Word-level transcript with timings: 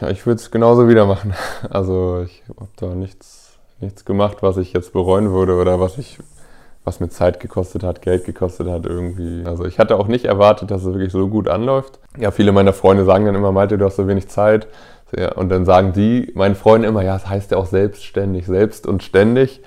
Ja, 0.00 0.10
ich 0.10 0.26
würde 0.26 0.40
es 0.40 0.50
genauso 0.50 0.88
wieder 0.88 1.06
machen. 1.06 1.32
Also 1.70 2.22
ich 2.22 2.42
habe 2.48 2.70
da 2.76 2.94
nichts, 2.94 3.58
nichts 3.80 4.04
gemacht, 4.04 4.38
was 4.42 4.58
ich 4.58 4.72
jetzt 4.72 4.92
bereuen 4.92 5.32
würde 5.32 5.54
oder 5.54 5.80
was 5.80 5.98
ich 5.98 6.18
was 6.84 7.00
mir 7.00 7.08
Zeit 7.08 7.40
gekostet 7.40 7.82
hat, 7.82 8.00
Geld 8.00 8.24
gekostet 8.24 8.68
hat 8.68 8.86
irgendwie. 8.86 9.44
Also 9.44 9.64
ich 9.64 9.80
hatte 9.80 9.96
auch 9.96 10.06
nicht 10.06 10.24
erwartet, 10.24 10.70
dass 10.70 10.82
es 10.82 10.86
wirklich 10.86 11.10
so 11.10 11.26
gut 11.26 11.48
anläuft. 11.48 11.98
Ja, 12.16 12.30
viele 12.30 12.52
meiner 12.52 12.72
Freunde 12.72 13.04
sagen 13.04 13.24
dann 13.26 13.34
immer, 13.34 13.50
Malte, 13.50 13.76
du 13.76 13.84
hast 13.84 13.96
so 13.96 14.06
wenig 14.06 14.28
Zeit. 14.28 14.68
Und 15.34 15.48
dann 15.48 15.64
sagen 15.64 15.92
die, 15.92 16.30
meinen 16.34 16.54
Freunden 16.54 16.86
immer, 16.86 17.02
ja, 17.02 17.16
es 17.16 17.22
das 17.22 17.30
heißt 17.30 17.50
ja 17.50 17.56
auch 17.56 17.66
selbstständig, 17.66 18.46
selbst 18.46 18.86
und 18.86 19.02
ständig. 19.02 19.62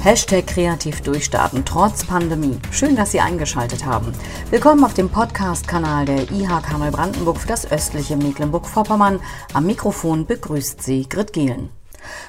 Hashtag 0.00 0.46
kreativ 0.46 1.00
durchstarten 1.00 1.64
trotz 1.64 2.04
Pandemie. 2.04 2.60
Schön, 2.70 2.94
dass 2.94 3.10
Sie 3.10 3.20
eingeschaltet 3.20 3.84
haben. 3.84 4.12
Willkommen 4.48 4.84
auf 4.84 4.94
dem 4.94 5.10
Podcast-Kanal 5.10 6.04
der 6.04 6.30
IHK 6.30 6.78
Neubrandenburg 6.78 7.38
für 7.38 7.48
das 7.48 7.70
östliche 7.70 8.16
Mecklenburg-Vorpommern. 8.16 9.20
Am 9.54 9.66
Mikrofon 9.66 10.24
begrüßt 10.24 10.80
Sie 10.80 11.08
Grit 11.08 11.32
Gielen. 11.32 11.70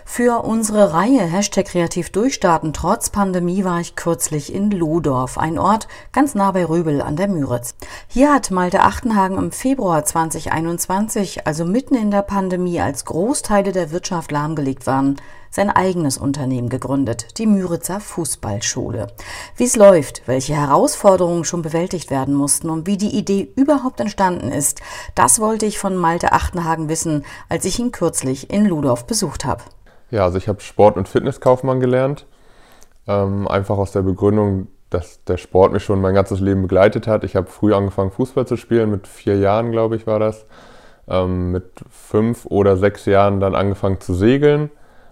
Für 0.03 0.44
unsere 0.44 0.94
Reihe 0.94 1.21
Hashtag 1.21 1.67
kreativ 1.67 2.09
durchstarten 2.09 2.73
trotz 2.73 3.11
Pandemie 3.11 3.63
war 3.63 3.80
ich 3.80 3.95
kürzlich 3.95 4.53
in 4.53 4.72
Lohndorf, 4.72 5.38
ein 5.38 5.59
Ort 5.59 5.88
ganz 6.11 6.33
nah 6.33 6.52
bei 6.52 6.66
Röbel 6.66 7.03
an 7.03 7.16
der 7.16 7.27
Müritz. 7.27 7.75
Hier 8.08 8.33
hat 8.33 8.49
Malte 8.49 8.81
Achtenhagen 8.81 9.38
im 9.38 9.52
Februar 9.52 10.03
2021, 10.03 11.45
also 11.45 11.66
mitten 11.66 11.94
in 11.94 12.09
der 12.09 12.23
Pandemie, 12.23 12.81
als 12.81 13.05
Großteile 13.05 13.72
der 13.72 13.91
Wirtschaft 13.91 14.31
lahmgelegt 14.31 14.88
waren, 14.88 15.17
sein 15.52 15.70
eigenes 15.70 16.17
Unternehmen 16.17 16.70
gegründet, 16.70 17.38
die 17.38 17.45
Müritzer 17.45 17.99
Fußballschule. 17.99 19.08
Wie 19.55 19.63
es 19.63 19.75
läuft, 19.75 20.27
welche 20.27 20.55
Herausforderungen 20.55 21.44
schon 21.45 21.61
bewältigt 21.61 22.11
werden 22.11 22.33
mussten 22.33 22.69
und 22.69 22.88
wie 22.88 22.97
die 22.97 23.17
Idee 23.17 23.52
überhaupt 23.55 24.00
entstanden 24.00 24.50
ist, 24.52 24.81
das 25.16 25.39
wollte 25.39 25.66
ich 25.66 25.80
von 25.80 25.95
Malte 25.95 26.31
Achtenhagen 26.31 26.89
wissen, 26.89 27.25
als 27.50 27.66
ich 27.66 27.80
ihn 27.80 27.92
kürzlich 27.92 28.52
in 28.52 28.66
Ludorf 28.66 29.05
besucht 29.05 29.45
habe. 29.45 29.64
Ja, 30.11 30.23
also 30.23 30.38
ich 30.38 30.47
habe 30.47 30.61
Sport- 30.61 30.97
und 30.97 31.08
Fitnesskaufmann 31.08 31.80
gelernt. 31.80 32.25
Ähm, 33.08 33.47
einfach 33.47 33.77
aus 33.77 33.92
der 33.92 34.02
Begründung, 34.02 34.67
dass 34.89 35.23
der 35.23 35.38
Sport 35.38 35.73
mich 35.73 35.83
schon 35.83 36.02
mein 36.02 36.16
ganzes 36.16 36.39
Leben 36.39 36.64
begleitet 36.64 37.08
hat. 37.08 37.23
Ich 37.23 37.36
habe 37.36 37.47
früh 37.47 37.73
angefangen, 37.73 38.11
Fußball 38.11 38.47
zu 38.47 38.58
spielen, 38.58 38.89
mit 38.89 39.08
vier 39.08 39.38
Jahren, 39.38 39.72
glaube 39.72 39.95
ich, 39.95 40.08
war 40.08 40.20
das. 40.20 40.45
Ähm, 41.08 41.52
mit 41.52 41.66
fünf 41.89 42.45
oder 42.45 42.77
sechs 42.77 43.05
Jahren 43.05 43.39
dann 43.39 43.55
angefangen 43.55 44.00
zu 44.00 44.14
segeln. 44.14 44.70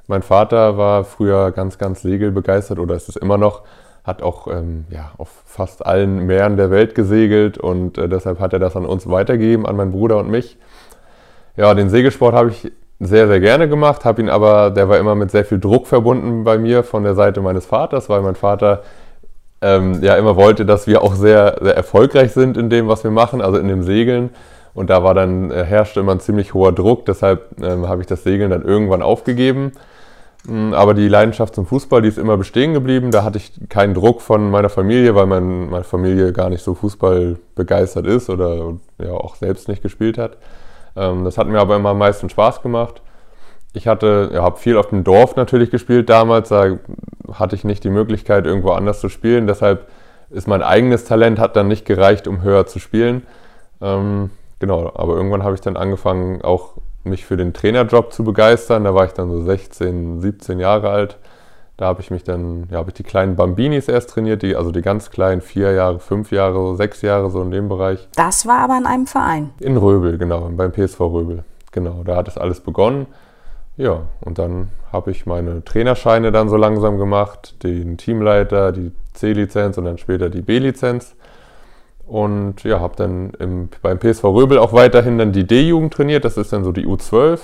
Mein 0.07 0.21
Vater 0.21 0.77
war 0.77 1.03
früher 1.03 1.51
ganz, 1.51 1.77
ganz 1.77 2.01
segelbegeistert 2.01 2.79
oder 2.79 2.95
ist 2.95 3.09
es 3.09 3.17
immer 3.17 3.37
noch, 3.37 3.63
hat 4.05 4.23
auch 4.23 4.47
ähm, 4.47 4.85
ja, 4.89 5.11
auf 5.17 5.29
fast 5.45 5.85
allen 5.85 6.25
Meeren 6.25 6.55
der 6.55 6.71
Welt 6.71 6.95
gesegelt 6.95 7.57
und 7.57 7.97
äh, 7.97 8.07
deshalb 8.07 8.39
hat 8.39 8.53
er 8.53 8.59
das 8.59 8.77
an 8.77 8.85
uns 8.85 9.09
weitergegeben, 9.09 9.65
an 9.65 9.75
meinen 9.75 9.91
Bruder 9.91 10.17
und 10.17 10.29
mich. 10.29 10.57
Ja, 11.57 11.73
den 11.73 11.89
Segelsport 11.89 12.33
habe 12.33 12.51
ich 12.51 12.71
sehr, 12.99 13.27
sehr 13.27 13.41
gerne 13.41 13.67
gemacht, 13.67 14.05
habe 14.05 14.21
ihn 14.21 14.29
aber, 14.29 14.71
der 14.71 14.87
war 14.87 14.97
immer 14.97 15.13
mit 15.13 15.29
sehr 15.29 15.43
viel 15.43 15.59
Druck 15.59 15.87
verbunden 15.87 16.45
bei 16.45 16.57
mir 16.57 16.83
von 16.83 17.03
der 17.03 17.13
Seite 17.13 17.41
meines 17.41 17.65
Vaters, 17.65 18.07
weil 18.09 18.21
mein 18.21 18.35
Vater 18.35 18.83
ähm, 19.61 20.01
ja 20.01 20.15
immer 20.15 20.37
wollte, 20.37 20.65
dass 20.65 20.87
wir 20.87 21.01
auch 21.03 21.15
sehr, 21.15 21.57
sehr 21.61 21.75
erfolgreich 21.75 22.31
sind 22.31 22.55
in 22.55 22.69
dem, 22.69 22.87
was 22.87 23.03
wir 23.03 23.11
machen, 23.11 23.41
also 23.41 23.57
in 23.57 23.67
dem 23.67 23.83
Segeln. 23.83 24.29
Und 24.73 24.89
da 24.89 25.03
war 25.03 25.13
dann, 25.15 25.51
äh, 25.51 25.63
herrschte 25.63 25.99
immer 25.99 26.13
ein 26.13 26.19
ziemlich 26.19 26.53
hoher 26.53 26.71
Druck, 26.71 27.05
deshalb 27.05 27.61
ähm, 27.61 27.89
habe 27.89 28.01
ich 28.01 28.07
das 28.07 28.23
Segeln 28.23 28.51
dann 28.51 28.63
irgendwann 28.63 29.01
aufgegeben. 29.01 29.73
Mm, 30.45 30.73
aber 30.73 30.93
die 30.93 31.07
Leidenschaft 31.07 31.55
zum 31.55 31.65
Fußball, 31.65 32.01
die 32.01 32.07
ist 32.07 32.17
immer 32.17 32.37
bestehen 32.37 32.73
geblieben. 32.73 33.11
Da 33.11 33.23
hatte 33.23 33.37
ich 33.37 33.51
keinen 33.69 33.93
Druck 33.93 34.21
von 34.21 34.49
meiner 34.51 34.69
Familie, 34.69 35.15
weil 35.15 35.25
mein, 35.25 35.69
meine 35.69 35.83
Familie 35.83 36.33
gar 36.33 36.49
nicht 36.49 36.63
so 36.63 36.73
Fußball 36.75 37.37
begeistert 37.55 38.05
ist 38.05 38.29
oder 38.29 38.75
ja 38.97 39.11
auch 39.11 39.35
selbst 39.35 39.67
nicht 39.67 39.81
gespielt 39.81 40.17
hat. 40.17 40.37
Ähm, 40.95 41.23
das 41.23 41.37
hat 41.37 41.47
mir 41.47 41.59
aber 41.59 41.75
immer 41.75 41.89
am 41.89 41.97
meisten 41.97 42.29
Spaß 42.29 42.61
gemacht. 42.61 43.01
Ich 43.73 43.87
hatte, 43.87 44.31
ja, 44.33 44.41
habe 44.43 44.57
viel 44.57 44.77
auf 44.77 44.87
dem 44.87 45.03
Dorf 45.03 45.35
natürlich 45.35 45.69
gespielt 45.69 46.09
damals. 46.09 46.49
Da 46.49 46.77
hatte 47.33 47.55
ich 47.55 47.63
nicht 47.63 47.83
die 47.83 47.89
Möglichkeit, 47.89 48.45
irgendwo 48.45 48.71
anders 48.71 49.01
zu 49.01 49.09
spielen. 49.09 49.47
Deshalb 49.47 49.87
ist 50.29 50.47
mein 50.47 50.61
eigenes 50.61 51.05
Talent 51.05 51.39
hat 51.39 51.55
dann 51.55 51.67
nicht 51.67 51.85
gereicht, 51.85 52.27
um 52.27 52.41
höher 52.41 52.65
zu 52.65 52.79
spielen. 52.79 53.25
Ähm, 53.81 54.31
genau, 54.59 54.91
aber 54.95 55.15
irgendwann 55.15 55.43
habe 55.43 55.55
ich 55.55 55.61
dann 55.61 55.77
angefangen, 55.77 56.41
auch 56.41 56.73
mich 57.07 57.25
für 57.25 57.37
den 57.37 57.53
Trainerjob 57.53 58.13
zu 58.13 58.23
begeistern. 58.23 58.83
Da 58.83 58.93
war 58.93 59.05
ich 59.05 59.13
dann 59.13 59.31
so 59.31 59.41
16, 59.41 60.21
17 60.21 60.59
Jahre 60.59 60.89
alt. 60.89 61.17
Da 61.77 61.85
habe 61.85 62.01
ich 62.01 62.09
mich 62.09 62.23
dann, 62.23 62.67
ja, 62.71 62.79
habe 62.79 62.89
ich 62.89 62.95
die 62.95 63.03
kleinen 63.03 63.35
Bambinis 63.35 63.87
erst 63.87 64.09
trainiert, 64.09 64.41
die, 64.41 64.55
also 64.55 64.71
die 64.71 64.81
ganz 64.81 65.11
kleinen, 65.11 65.41
vier 65.41 65.73
Jahre, 65.73 65.99
fünf 65.99 66.31
Jahre, 66.31 66.75
sechs 66.75 67.03
Jahre, 67.03 67.29
so 67.29 67.41
in 67.43 67.51
dem 67.51 67.69
Bereich. 67.69 68.07
Das 68.15 68.47
war 68.47 68.59
aber 68.59 68.77
in 68.77 68.87
einem 68.87 69.05
Verein. 69.05 69.51
In 69.59 69.77
Röbel, 69.77 70.17
genau, 70.17 70.49
beim 70.51 70.71
PSV 70.71 70.99
Röbel. 71.01 71.43
Genau, 71.71 72.01
da 72.03 72.15
hat 72.15 72.27
es 72.27 72.37
alles 72.37 72.61
begonnen. 72.61 73.05
Ja, 73.77 74.01
und 74.21 74.39
dann 74.39 74.69
habe 74.91 75.11
ich 75.11 75.27
meine 75.27 75.63
Trainerscheine 75.63 76.31
dann 76.31 76.49
so 76.49 76.57
langsam 76.57 76.97
gemacht, 76.97 77.61
den 77.63 77.97
Teamleiter, 77.97 78.71
die 78.71 78.91
C-Lizenz 79.13 79.77
und 79.77 79.85
dann 79.85 79.99
später 79.99 80.31
die 80.31 80.41
B-Lizenz. 80.41 81.15
Und 82.07 82.63
ja, 82.63 82.79
habe 82.79 82.95
dann 82.95 83.31
im, 83.37 83.69
beim 83.81 83.99
PSV 83.99 84.23
Röbel 84.23 84.57
auch 84.57 84.71
weiterhin 84.71 85.17
dann 85.17 85.33
die 85.33 85.45
D-Jugend 85.45 85.93
trainiert. 85.93 86.23
Das 86.23 86.37
ist 86.37 86.53
dann 86.53 86.63
so 86.63 86.71
die 86.71 86.87
U12. 86.87 87.39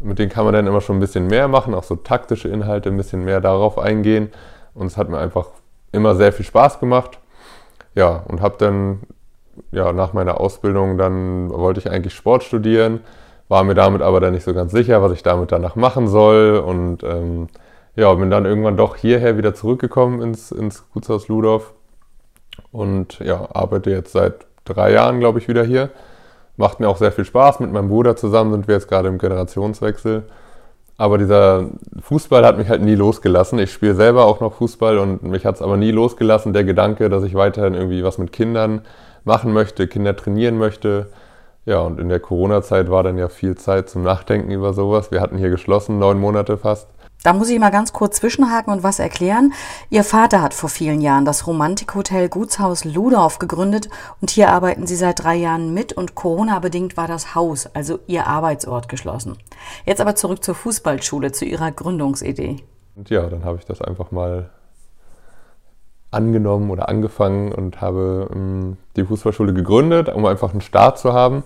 Mit 0.00 0.18
denen 0.18 0.30
kann 0.30 0.44
man 0.44 0.52
dann 0.52 0.66
immer 0.66 0.82
schon 0.82 0.98
ein 0.98 1.00
bisschen 1.00 1.26
mehr 1.26 1.48
machen, 1.48 1.74
auch 1.74 1.82
so 1.82 1.96
taktische 1.96 2.48
Inhalte, 2.48 2.90
ein 2.90 2.96
bisschen 2.98 3.24
mehr 3.24 3.40
darauf 3.40 3.78
eingehen. 3.78 4.30
Und 4.74 4.86
es 4.86 4.98
hat 4.98 5.08
mir 5.08 5.18
einfach 5.18 5.48
immer 5.90 6.14
sehr 6.14 6.32
viel 6.32 6.44
Spaß 6.44 6.80
gemacht. 6.80 7.18
Ja, 7.94 8.22
und 8.28 8.42
habe 8.42 8.56
dann, 8.58 9.00
ja, 9.72 9.92
nach 9.94 10.12
meiner 10.12 10.38
Ausbildung, 10.38 10.98
dann 10.98 11.50
wollte 11.50 11.80
ich 11.80 11.90
eigentlich 11.90 12.14
Sport 12.14 12.44
studieren, 12.44 13.00
war 13.48 13.64
mir 13.64 13.74
damit 13.74 14.02
aber 14.02 14.20
dann 14.20 14.34
nicht 14.34 14.44
so 14.44 14.52
ganz 14.52 14.70
sicher, 14.70 15.02
was 15.02 15.12
ich 15.12 15.22
damit 15.22 15.50
danach 15.50 15.76
machen 15.76 16.08
soll. 16.08 16.58
Und 16.58 17.02
ähm, 17.04 17.48
ja, 17.96 18.12
bin 18.14 18.30
dann 18.30 18.44
irgendwann 18.44 18.76
doch 18.76 18.96
hierher 18.96 19.38
wieder 19.38 19.54
zurückgekommen 19.54 20.20
ins, 20.20 20.52
ins 20.52 20.88
Gutshaus 20.92 21.26
Ludorf 21.28 21.72
und 22.72 23.18
ja, 23.20 23.48
arbeite 23.52 23.90
jetzt 23.90 24.12
seit 24.12 24.46
drei 24.64 24.92
Jahren, 24.92 25.20
glaube 25.20 25.38
ich, 25.38 25.48
wieder 25.48 25.64
hier. 25.64 25.90
Macht 26.56 26.80
mir 26.80 26.88
auch 26.88 26.96
sehr 26.96 27.12
viel 27.12 27.24
Spaß. 27.24 27.60
Mit 27.60 27.72
meinem 27.72 27.88
Bruder 27.88 28.16
zusammen 28.16 28.52
sind 28.52 28.68
wir 28.68 28.74
jetzt 28.74 28.88
gerade 28.88 29.08
im 29.08 29.18
Generationswechsel. 29.18 30.24
Aber 30.96 31.16
dieser 31.16 31.66
Fußball 32.02 32.44
hat 32.44 32.58
mich 32.58 32.68
halt 32.68 32.82
nie 32.82 32.96
losgelassen. 32.96 33.60
Ich 33.60 33.72
spiele 33.72 33.94
selber 33.94 34.24
auch 34.24 34.40
noch 34.40 34.54
Fußball 34.54 34.98
und 34.98 35.22
mich 35.22 35.46
hat 35.46 35.54
es 35.54 35.62
aber 35.62 35.76
nie 35.76 35.92
losgelassen, 35.92 36.52
der 36.52 36.64
Gedanke, 36.64 37.08
dass 37.08 37.22
ich 37.22 37.36
weiterhin 37.36 37.74
irgendwie 37.74 38.02
was 38.02 38.18
mit 38.18 38.32
Kindern 38.32 38.82
machen 39.24 39.52
möchte, 39.52 39.86
Kinder 39.86 40.16
trainieren 40.16 40.58
möchte. 40.58 41.06
Ja, 41.66 41.80
und 41.80 42.00
in 42.00 42.08
der 42.08 42.18
Corona-Zeit 42.18 42.90
war 42.90 43.04
dann 43.04 43.16
ja 43.16 43.28
viel 43.28 43.56
Zeit 43.56 43.88
zum 43.88 44.02
Nachdenken 44.02 44.50
über 44.50 44.72
sowas. 44.72 45.12
Wir 45.12 45.20
hatten 45.20 45.38
hier 45.38 45.50
geschlossen, 45.50 46.00
neun 46.00 46.18
Monate 46.18 46.58
fast. 46.58 46.88
Da 47.24 47.32
muss 47.32 47.50
ich 47.50 47.58
mal 47.58 47.70
ganz 47.70 47.92
kurz 47.92 48.16
zwischenhaken 48.18 48.72
und 48.72 48.84
was 48.84 49.00
erklären. 49.00 49.52
Ihr 49.90 50.04
Vater 50.04 50.40
hat 50.40 50.54
vor 50.54 50.68
vielen 50.68 51.00
Jahren 51.00 51.24
das 51.24 51.48
Romantikhotel 51.48 52.28
Gutshaus 52.28 52.84
Ludorf 52.84 53.40
gegründet 53.40 53.88
und 54.20 54.30
hier 54.30 54.50
arbeiten 54.50 54.86
Sie 54.86 54.94
seit 54.94 55.24
drei 55.24 55.34
Jahren 55.34 55.74
mit 55.74 55.92
und 55.92 56.14
Corona-bedingt 56.14 56.96
war 56.96 57.08
das 57.08 57.34
Haus, 57.34 57.68
also 57.74 57.98
Ihr 58.06 58.28
Arbeitsort, 58.28 58.88
geschlossen. 58.88 59.36
Jetzt 59.84 60.00
aber 60.00 60.14
zurück 60.14 60.44
zur 60.44 60.54
Fußballschule, 60.54 61.32
zu 61.32 61.44
Ihrer 61.44 61.72
Gründungsidee. 61.72 62.58
Und 62.94 63.10
ja, 63.10 63.28
dann 63.28 63.44
habe 63.44 63.58
ich 63.58 63.64
das 63.64 63.82
einfach 63.82 64.12
mal 64.12 64.50
angenommen 66.12 66.70
oder 66.70 66.88
angefangen 66.88 67.50
und 67.52 67.80
habe 67.80 68.30
ähm, 68.32 68.76
die 68.94 69.04
Fußballschule 69.04 69.52
gegründet, 69.54 70.08
um 70.08 70.24
einfach 70.24 70.52
einen 70.52 70.60
Start 70.60 70.98
zu 70.98 71.12
haben 71.12 71.42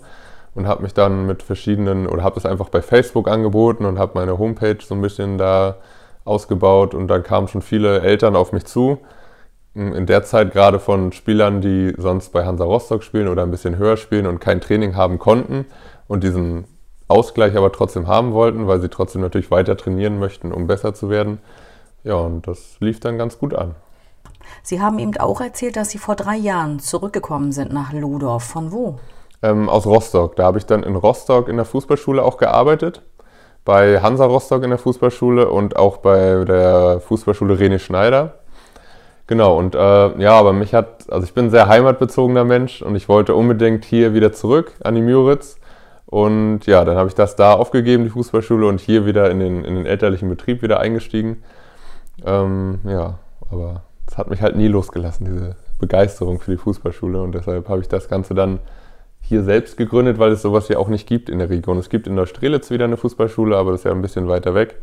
und 0.55 0.67
habe 0.67 0.83
mich 0.83 0.95
dann 0.95 1.27
mit 1.27 1.43
verschiedenen 1.43 2.07
oder 2.07 2.23
habe 2.23 2.39
es 2.39 2.47
einfach 2.47 2.69
bei 2.69 2.83
Facebook 2.83 3.29
angeboten 3.29 3.85
und 3.85 3.99
habe 3.99 4.13
meine 4.15 4.39
Homepage 4.39 4.79
so 4.83 4.95
ein 4.95 5.01
bisschen 5.01 5.39
da 5.39 5.77
ausgebaut 6.25 6.95
und 6.95 7.09
dann 7.09 7.23
kamen 7.23 7.49
schon 7.49 7.63
viele 7.63 8.01
Eltern 8.01 8.37
auf 8.37 8.53
mich 8.53 8.65
zu. 8.65 8.99
In 9.75 10.04
der 10.04 10.22
Zeit 10.22 10.53
gerade 10.53 10.78
von 10.78 11.13
Spielern, 11.13 11.63
die 11.63 11.95
sonst 11.97 12.31
bei 12.33 12.45
Hansa 12.45 12.65
Rostock 12.65 13.03
spielen 13.03 13.28
oder 13.28 13.43
ein 13.43 13.51
bisschen 13.51 13.78
höher 13.78 13.97
spielen 13.97 14.27
und 14.27 14.39
kein 14.39 14.60
Training 14.60 14.97
haben 14.97 15.19
konnten 15.19 15.65
und 16.09 16.22
diesen 16.22 16.65
Ausgleich 17.09 17.57
aber 17.57 17.72
trotzdem 17.72 18.07
haben 18.07 18.33
wollten, 18.33 18.66
weil 18.66 18.81
sie 18.81 18.91
trotzdem 18.91 19.22
natürlich 19.22 19.51
weiter 19.51 19.77
trainieren 19.77 20.19
möchten, 20.19 20.53
um 20.53 20.66
besser 20.66 20.93
zu 20.93 21.09
werden. 21.09 21.39
Ja, 22.05 22.15
und 22.16 22.47
das 22.47 22.77
lief 22.81 23.01
dann 23.01 23.16
ganz 23.16 23.39
gut 23.39 23.55
an. 23.55 23.75
Sie 24.63 24.81
haben 24.81 24.98
eben 24.98 25.16
auch 25.16 25.41
erzählt, 25.41 25.77
dass 25.77 25.91
Sie 25.91 25.98
vor 25.98 26.16
drei 26.16 26.37
Jahren 26.37 26.78
zurückgekommen 26.78 27.53
sind 27.53 27.72
nach 27.72 27.93
Ludorf. 27.93 28.45
Von 28.45 28.72
wo? 28.72 28.98
Ähm, 29.42 29.68
aus 29.68 29.86
Rostock. 29.86 30.36
Da 30.36 30.44
habe 30.44 30.59
ich 30.59 30.66
dann 30.66 30.83
in 30.83 30.97
Rostock 30.97 31.48
in 31.48 31.56
der 31.56 31.65
Fußballschule 31.65 32.22
auch 32.22 32.36
gearbeitet. 32.36 33.03
Bei 33.65 34.00
Hansa 34.00 34.24
Rostock 34.24 34.62
in 34.65 34.71
der 34.71 34.78
Fußballschule 34.78 35.48
und 35.48 35.77
auch 35.77 35.98
bei 35.98 36.44
der 36.44 37.00
Fußballschule 37.00 37.54
René 37.54 37.78
Schneider. 37.78 38.34
Genau, 39.28 39.56
und 39.56 39.74
äh, 39.74 39.78
ja, 40.21 40.33
aber 40.33 40.53
mich 40.53 40.74
hat, 40.74 41.10
also 41.10 41.24
ich 41.24 41.33
bin 41.33 41.47
ein 41.47 41.50
sehr 41.50 41.68
heimatbezogener 41.68 42.44
Mensch 42.44 42.83
und 42.83 42.97
ich 42.97 43.09
wollte 43.09 43.34
unbedingt 43.34 43.84
hier 43.84 44.15
wieder 44.15 44.33
zurück 44.33 44.72
an 44.83 44.94
die 44.94 45.00
Müritz. 45.00 45.59
Und 46.06 46.66
ja, 46.66 46.84
dann 46.84 46.97
habe 46.97 47.09
ich 47.09 47.15
das 47.15 47.36
da 47.36 47.54
aufgegeben, 47.54 48.04
die 48.04 48.10
Fußballschule, 48.10 48.66
und 48.66 48.80
hier 48.80 49.06
wieder 49.06 49.30
in 49.30 49.38
den, 49.38 49.65
in 49.65 49.77
den 49.77 49.86
elterlichen 49.86 50.28
Betrieb 50.28 50.60
wieder 50.60 50.78
eingestiegen. 50.78 51.42
Ähm, 52.27 52.80
ja, 52.84 53.18
aber 53.50 53.83
es 54.06 54.18
hat 54.18 54.28
mich 54.28 54.42
halt 54.42 54.56
nie 54.56 54.68
losgelassen, 54.68 55.24
diese 55.24 55.56
Begeisterung 55.78 56.38
für 56.41 56.50
die 56.50 56.59
Fußballschule. 56.59 57.22
Und 57.22 57.33
deshalb 57.34 57.68
habe 57.71 57.80
ich 57.80 57.88
das 57.88 58.09
Ganze 58.09 58.34
dann 58.34 58.59
hier 59.33 59.43
selbst 59.43 59.79
gegründet, 59.79 60.19
weil 60.19 60.33
es 60.33 60.43
sowas 60.43 60.69
ja 60.69 60.77
auch 60.77 60.89
nicht 60.89 61.09
gibt 61.09 61.31
in 61.31 61.39
der 61.39 61.49
Region. 61.49 61.79
Es 61.79 61.89
gibt 61.89 62.07
in 62.07 62.15
Neustrelitz 62.15 62.71
wieder 62.71 62.84
eine 62.84 62.99
Fußballschule, 62.99 63.57
aber 63.57 63.73
das 63.73 63.81
ist 63.81 63.84
ja 63.84 63.91
ein 63.91 64.03
bisschen 64.03 64.29
weiter 64.29 64.55
weg. 64.55 64.77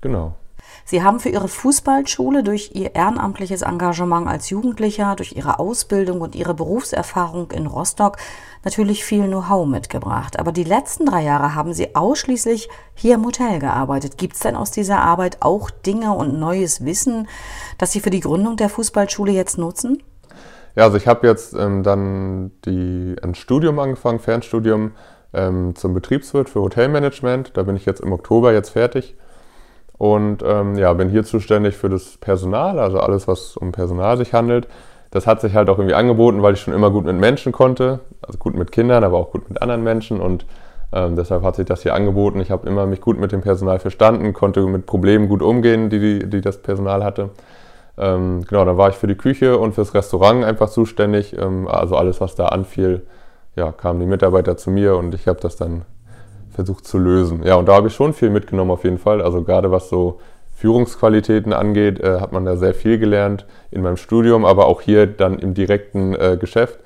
Genau. 0.00 0.34
Sie 0.84 1.04
haben 1.04 1.20
für 1.20 1.28
Ihre 1.28 1.46
Fußballschule 1.46 2.42
durch 2.42 2.72
Ihr 2.74 2.96
ehrenamtliches 2.96 3.62
Engagement 3.62 4.26
als 4.26 4.50
Jugendlicher, 4.50 5.14
durch 5.14 5.36
Ihre 5.36 5.60
Ausbildung 5.60 6.20
und 6.20 6.34
Ihre 6.34 6.54
Berufserfahrung 6.54 7.52
in 7.52 7.66
Rostock 7.66 8.16
natürlich 8.64 9.04
viel 9.04 9.26
Know-how 9.26 9.64
mitgebracht. 9.64 10.40
Aber 10.40 10.50
die 10.50 10.64
letzten 10.64 11.06
drei 11.06 11.22
Jahre 11.22 11.54
haben 11.54 11.72
Sie 11.72 11.94
ausschließlich 11.94 12.68
hier 12.94 13.14
im 13.14 13.24
Hotel 13.24 13.60
gearbeitet. 13.60 14.18
Gibt 14.18 14.34
es 14.34 14.40
denn 14.40 14.56
aus 14.56 14.72
dieser 14.72 15.00
Arbeit 15.00 15.36
auch 15.40 15.70
Dinge 15.70 16.12
und 16.14 16.36
neues 16.36 16.84
Wissen, 16.84 17.28
das 17.78 17.92
Sie 17.92 18.00
für 18.00 18.10
die 18.10 18.20
Gründung 18.20 18.56
der 18.56 18.68
Fußballschule 18.68 19.30
jetzt 19.30 19.56
nutzen? 19.56 20.02
Ja, 20.74 20.84
also 20.84 20.96
ich 20.96 21.06
habe 21.06 21.26
jetzt 21.26 21.54
ähm, 21.54 21.82
dann 21.82 22.52
die, 22.64 23.16
ein 23.22 23.34
Studium 23.34 23.78
angefangen, 23.78 24.18
Fernstudium 24.18 24.92
ähm, 25.34 25.74
zum 25.74 25.94
Betriebswirt 25.94 26.48
für 26.48 26.60
Hotelmanagement. 26.60 27.56
Da 27.56 27.62
bin 27.62 27.76
ich 27.76 27.84
jetzt 27.84 28.00
im 28.00 28.12
Oktober 28.12 28.52
jetzt 28.52 28.70
fertig. 28.70 29.16
Und 29.98 30.42
ähm, 30.44 30.76
ja, 30.76 30.92
bin 30.94 31.10
hier 31.10 31.24
zuständig 31.24 31.76
für 31.76 31.88
das 31.88 32.16
Personal, 32.16 32.78
also 32.78 32.98
alles, 32.98 33.28
was 33.28 33.56
um 33.56 33.72
Personal 33.72 34.16
sich 34.16 34.32
handelt. 34.32 34.66
Das 35.10 35.26
hat 35.26 35.40
sich 35.42 35.54
halt 35.54 35.68
auch 35.68 35.78
irgendwie 35.78 35.94
angeboten, 35.94 36.42
weil 36.42 36.54
ich 36.54 36.60
schon 36.60 36.74
immer 36.74 36.90
gut 36.90 37.04
mit 37.04 37.16
Menschen 37.16 37.52
konnte, 37.52 38.00
also 38.22 38.38
gut 38.38 38.54
mit 38.54 38.72
Kindern, 38.72 39.04
aber 39.04 39.18
auch 39.18 39.30
gut 39.30 39.48
mit 39.48 39.60
anderen 39.60 39.84
Menschen 39.84 40.20
und 40.20 40.46
ähm, 40.92 41.16
deshalb 41.16 41.42
hat 41.42 41.56
sich 41.56 41.66
das 41.66 41.82
hier 41.82 41.94
angeboten. 41.94 42.40
Ich 42.40 42.50
habe 42.50 42.66
immer 42.66 42.86
mich 42.86 43.00
gut 43.00 43.18
mit 43.18 43.30
dem 43.30 43.42
Personal 43.42 43.78
verstanden, 43.78 44.32
konnte 44.32 44.62
mit 44.62 44.86
Problemen 44.86 45.28
gut 45.28 45.42
umgehen, 45.42 45.90
die, 45.90 46.00
die, 46.00 46.30
die 46.30 46.40
das 46.40 46.58
Personal 46.62 47.04
hatte. 47.04 47.30
Ähm, 47.98 48.44
genau, 48.48 48.64
dann 48.64 48.76
war 48.78 48.88
ich 48.88 48.96
für 48.96 49.06
die 49.06 49.14
Küche 49.14 49.58
und 49.58 49.74
fürs 49.74 49.94
Restaurant 49.94 50.44
einfach 50.44 50.70
zuständig. 50.70 51.36
Ähm, 51.38 51.68
also 51.68 51.96
alles, 51.96 52.20
was 52.20 52.34
da 52.34 52.46
anfiel, 52.46 53.02
ja, 53.54 53.72
kamen 53.72 54.00
die 54.00 54.06
Mitarbeiter 54.06 54.56
zu 54.56 54.70
mir 54.70 54.96
und 54.96 55.14
ich 55.14 55.28
habe 55.28 55.40
das 55.40 55.56
dann 55.56 55.82
versucht 56.50 56.86
zu 56.86 56.98
lösen. 56.98 57.42
Ja, 57.44 57.56
und 57.56 57.66
da 57.66 57.74
habe 57.74 57.88
ich 57.88 57.94
schon 57.94 58.12
viel 58.12 58.30
mitgenommen 58.30 58.70
auf 58.70 58.84
jeden 58.84 58.98
Fall. 58.98 59.20
Also 59.22 59.42
gerade 59.42 59.70
was 59.70 59.88
so 59.88 60.20
Führungsqualitäten 60.54 61.52
angeht, 61.52 62.00
äh, 62.00 62.20
hat 62.20 62.32
man 62.32 62.44
da 62.44 62.56
sehr 62.56 62.74
viel 62.74 62.98
gelernt 62.98 63.46
in 63.70 63.82
meinem 63.82 63.96
Studium, 63.96 64.44
aber 64.44 64.66
auch 64.66 64.80
hier 64.80 65.06
dann 65.06 65.38
im 65.38 65.54
direkten 65.54 66.14
äh, 66.14 66.36
Geschäft. 66.38 66.78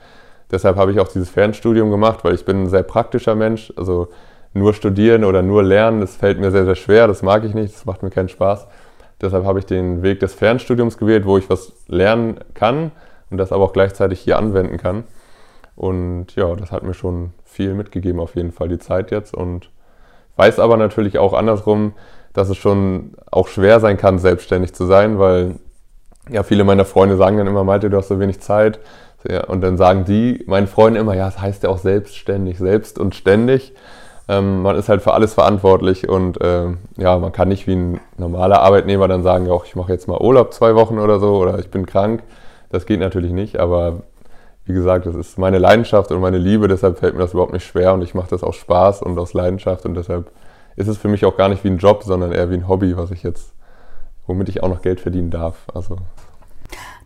Deshalb 0.50 0.76
habe 0.76 0.92
ich 0.92 1.00
auch 1.00 1.08
dieses 1.08 1.28
Fernstudium 1.28 1.90
gemacht, 1.90 2.24
weil 2.24 2.34
ich 2.34 2.44
bin 2.44 2.62
ein 2.62 2.68
sehr 2.68 2.84
praktischer 2.84 3.34
Mensch. 3.34 3.72
Also 3.76 4.08
nur 4.54 4.72
studieren 4.72 5.24
oder 5.24 5.42
nur 5.42 5.62
lernen, 5.62 6.00
das 6.00 6.16
fällt 6.16 6.40
mir 6.40 6.50
sehr, 6.50 6.64
sehr 6.64 6.76
schwer. 6.76 7.06
Das 7.06 7.22
mag 7.22 7.44
ich 7.44 7.54
nicht, 7.54 7.74
das 7.74 7.84
macht 7.84 8.02
mir 8.02 8.10
keinen 8.10 8.28
Spaß. 8.28 8.66
Deshalb 9.20 9.44
habe 9.44 9.58
ich 9.58 9.66
den 9.66 10.02
Weg 10.02 10.20
des 10.20 10.34
Fernstudiums 10.34 10.98
gewählt, 10.98 11.24
wo 11.24 11.38
ich 11.38 11.48
was 11.48 11.72
lernen 11.86 12.38
kann 12.54 12.92
und 13.30 13.38
das 13.38 13.52
aber 13.52 13.64
auch 13.64 13.72
gleichzeitig 13.72 14.20
hier 14.20 14.38
anwenden 14.38 14.76
kann. 14.76 15.04
Und 15.74 16.36
ja, 16.36 16.54
das 16.54 16.72
hat 16.72 16.82
mir 16.82 16.94
schon 16.94 17.32
viel 17.44 17.74
mitgegeben, 17.74 18.20
auf 18.20 18.34
jeden 18.34 18.52
Fall 18.52 18.68
die 18.68 18.78
Zeit 18.78 19.10
jetzt. 19.10 19.34
Und 19.34 19.70
weiß 20.36 20.58
aber 20.58 20.76
natürlich 20.76 21.18
auch 21.18 21.32
andersrum, 21.32 21.94
dass 22.32 22.50
es 22.50 22.56
schon 22.58 23.14
auch 23.30 23.48
schwer 23.48 23.80
sein 23.80 23.96
kann, 23.96 24.18
selbstständig 24.18 24.74
zu 24.74 24.84
sein, 24.84 25.18
weil 25.18 25.56
ja, 26.30 26.42
viele 26.42 26.64
meiner 26.64 26.84
Freunde 26.84 27.16
sagen 27.16 27.38
dann 27.38 27.46
immer, 27.46 27.64
Malte, 27.64 27.88
du 27.88 27.96
hast 27.96 28.08
so 28.08 28.20
wenig 28.20 28.40
Zeit. 28.40 28.80
Und 29.48 29.60
dann 29.62 29.76
sagen 29.76 30.04
die, 30.04 30.44
meinen 30.46 30.66
Freunden 30.66 31.00
immer, 31.00 31.14
ja, 31.14 31.28
es 31.28 31.34
das 31.34 31.42
heißt 31.42 31.62
ja 31.64 31.70
auch 31.70 31.78
selbstständig, 31.78 32.58
selbst 32.58 32.98
und 32.98 33.14
ständig. 33.14 33.74
Ähm, 34.28 34.62
man 34.62 34.76
ist 34.76 34.88
halt 34.88 35.02
für 35.02 35.14
alles 35.14 35.34
verantwortlich 35.34 36.08
und 36.08 36.40
äh, 36.40 36.66
ja, 36.96 37.18
man 37.18 37.32
kann 37.32 37.48
nicht 37.48 37.66
wie 37.66 37.76
ein 37.76 38.00
normaler 38.16 38.60
Arbeitnehmer 38.60 39.06
dann 39.06 39.22
sagen, 39.22 39.48
ich 39.64 39.76
mache 39.76 39.92
jetzt 39.92 40.08
mal 40.08 40.20
Urlaub 40.20 40.52
zwei 40.52 40.74
Wochen 40.74 40.98
oder 40.98 41.20
so 41.20 41.36
oder 41.36 41.58
ich 41.58 41.70
bin 41.70 41.86
krank. 41.86 42.22
Das 42.70 42.86
geht 42.86 42.98
natürlich 42.98 43.30
nicht, 43.30 43.58
aber 43.58 44.02
wie 44.64 44.72
gesagt, 44.72 45.06
das 45.06 45.14
ist 45.14 45.38
meine 45.38 45.58
Leidenschaft 45.58 46.10
und 46.10 46.20
meine 46.20 46.38
Liebe, 46.38 46.66
deshalb 46.66 46.98
fällt 46.98 47.14
mir 47.14 47.20
das 47.20 47.34
überhaupt 47.34 47.52
nicht 47.52 47.64
schwer 47.64 47.94
und 47.94 48.02
ich 48.02 48.14
mache 48.14 48.30
das 48.30 48.42
aus 48.42 48.56
Spaß 48.56 49.02
und 49.02 49.16
aus 49.16 49.32
Leidenschaft 49.32 49.86
und 49.86 49.94
deshalb 49.94 50.32
ist 50.74 50.88
es 50.88 50.98
für 50.98 51.08
mich 51.08 51.24
auch 51.24 51.36
gar 51.36 51.48
nicht 51.48 51.62
wie 51.62 51.68
ein 51.68 51.78
Job, 51.78 52.02
sondern 52.02 52.32
eher 52.32 52.50
wie 52.50 52.54
ein 52.54 52.68
Hobby, 52.68 52.96
was 52.96 53.12
ich 53.12 53.22
jetzt, 53.22 53.54
womit 54.26 54.48
ich 54.48 54.64
auch 54.64 54.68
noch 54.68 54.82
Geld 54.82 55.00
verdienen 55.00 55.30
darf. 55.30 55.66
Also 55.72 55.98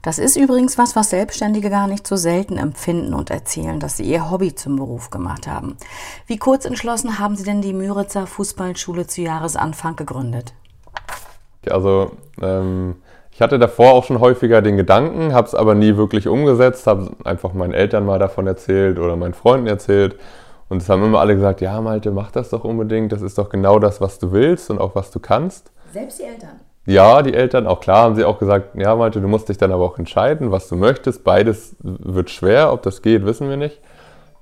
das 0.02 0.18
ist 0.18 0.36
übrigens 0.36 0.78
was, 0.78 0.96
was 0.96 1.10
Selbstständige 1.10 1.68
gar 1.68 1.86
nicht 1.86 2.06
so 2.06 2.16
selten 2.16 2.56
empfinden 2.56 3.12
und 3.12 3.30
erzählen, 3.30 3.78
dass 3.80 3.98
sie 3.98 4.04
ihr 4.04 4.30
Hobby 4.30 4.54
zum 4.54 4.76
Beruf 4.76 5.10
gemacht 5.10 5.46
haben. 5.46 5.76
Wie 6.26 6.38
kurz 6.38 6.64
entschlossen 6.64 7.18
haben 7.18 7.36
Sie 7.36 7.44
denn 7.44 7.60
die 7.60 7.74
Müritzer 7.74 8.26
Fußballschule 8.26 9.06
zu 9.06 9.20
Jahresanfang 9.20 9.96
gegründet? 9.96 10.54
Also 11.68 12.12
ähm, 12.40 12.96
ich 13.30 13.42
hatte 13.42 13.58
davor 13.58 13.92
auch 13.92 14.04
schon 14.04 14.20
häufiger 14.20 14.62
den 14.62 14.76
Gedanken, 14.76 15.34
habe 15.34 15.46
es 15.46 15.54
aber 15.54 15.74
nie 15.74 15.96
wirklich 15.96 16.28
umgesetzt, 16.28 16.86
habe 16.86 17.10
einfach 17.24 17.52
meinen 17.52 17.74
Eltern 17.74 18.06
mal 18.06 18.18
davon 18.18 18.46
erzählt 18.46 18.98
oder 18.98 19.16
meinen 19.16 19.34
Freunden 19.34 19.66
erzählt. 19.66 20.18
Und 20.70 20.82
es 20.82 20.88
haben 20.88 21.04
immer 21.04 21.20
alle 21.20 21.34
gesagt, 21.34 21.60
ja 21.60 21.80
Malte, 21.80 22.10
mach 22.10 22.30
das 22.30 22.50
doch 22.50 22.64
unbedingt, 22.64 23.12
das 23.12 23.22
ist 23.22 23.36
doch 23.38 23.50
genau 23.50 23.78
das, 23.78 24.00
was 24.00 24.18
du 24.18 24.32
willst 24.32 24.70
und 24.70 24.78
auch 24.78 24.94
was 24.94 25.10
du 25.10 25.20
kannst. 25.20 25.72
Selbst 25.92 26.20
die 26.20 26.24
Eltern? 26.24 26.60
Ja, 26.86 27.22
die 27.22 27.34
Eltern, 27.34 27.66
auch 27.66 27.80
klar, 27.80 28.04
haben 28.04 28.16
sie 28.16 28.24
auch 28.24 28.38
gesagt, 28.38 28.74
ja 28.74 28.96
Malte, 28.96 29.20
du 29.20 29.28
musst 29.28 29.48
dich 29.48 29.58
dann 29.58 29.70
aber 29.70 29.84
auch 29.84 29.98
entscheiden, 29.98 30.50
was 30.50 30.68
du 30.68 30.76
möchtest. 30.76 31.24
Beides 31.24 31.76
wird 31.80 32.30
schwer, 32.30 32.72
ob 32.72 32.82
das 32.82 33.02
geht, 33.02 33.24
wissen 33.24 33.48
wir 33.48 33.56
nicht. 33.56 33.80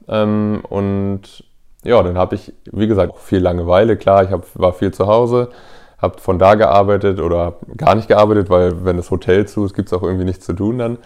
Ähm, 0.08 0.62
und 0.68 1.44
ja, 1.82 2.02
dann 2.02 2.16
habe 2.16 2.36
ich, 2.36 2.52
wie 2.70 2.86
gesagt, 2.86 3.12
auch 3.12 3.18
viel 3.18 3.40
Langeweile, 3.40 3.96
klar, 3.96 4.24
ich 4.24 4.30
hab, 4.30 4.44
war 4.54 4.72
viel 4.72 4.92
zu 4.92 5.06
Hause 5.06 5.50
habe 5.98 6.20
von 6.20 6.38
da 6.38 6.54
gearbeitet 6.54 7.20
oder 7.20 7.54
gar 7.76 7.94
nicht 7.94 8.08
gearbeitet, 8.08 8.50
weil 8.50 8.84
wenn 8.84 8.96
das 8.96 9.10
Hotel 9.10 9.46
zu 9.46 9.64
ist, 9.64 9.74
gibt 9.74 9.88
es 9.88 9.92
auch 9.92 10.02
irgendwie 10.02 10.24
nichts 10.24 10.46
zu 10.46 10.52
tun 10.52 10.78
dann. 10.78 10.98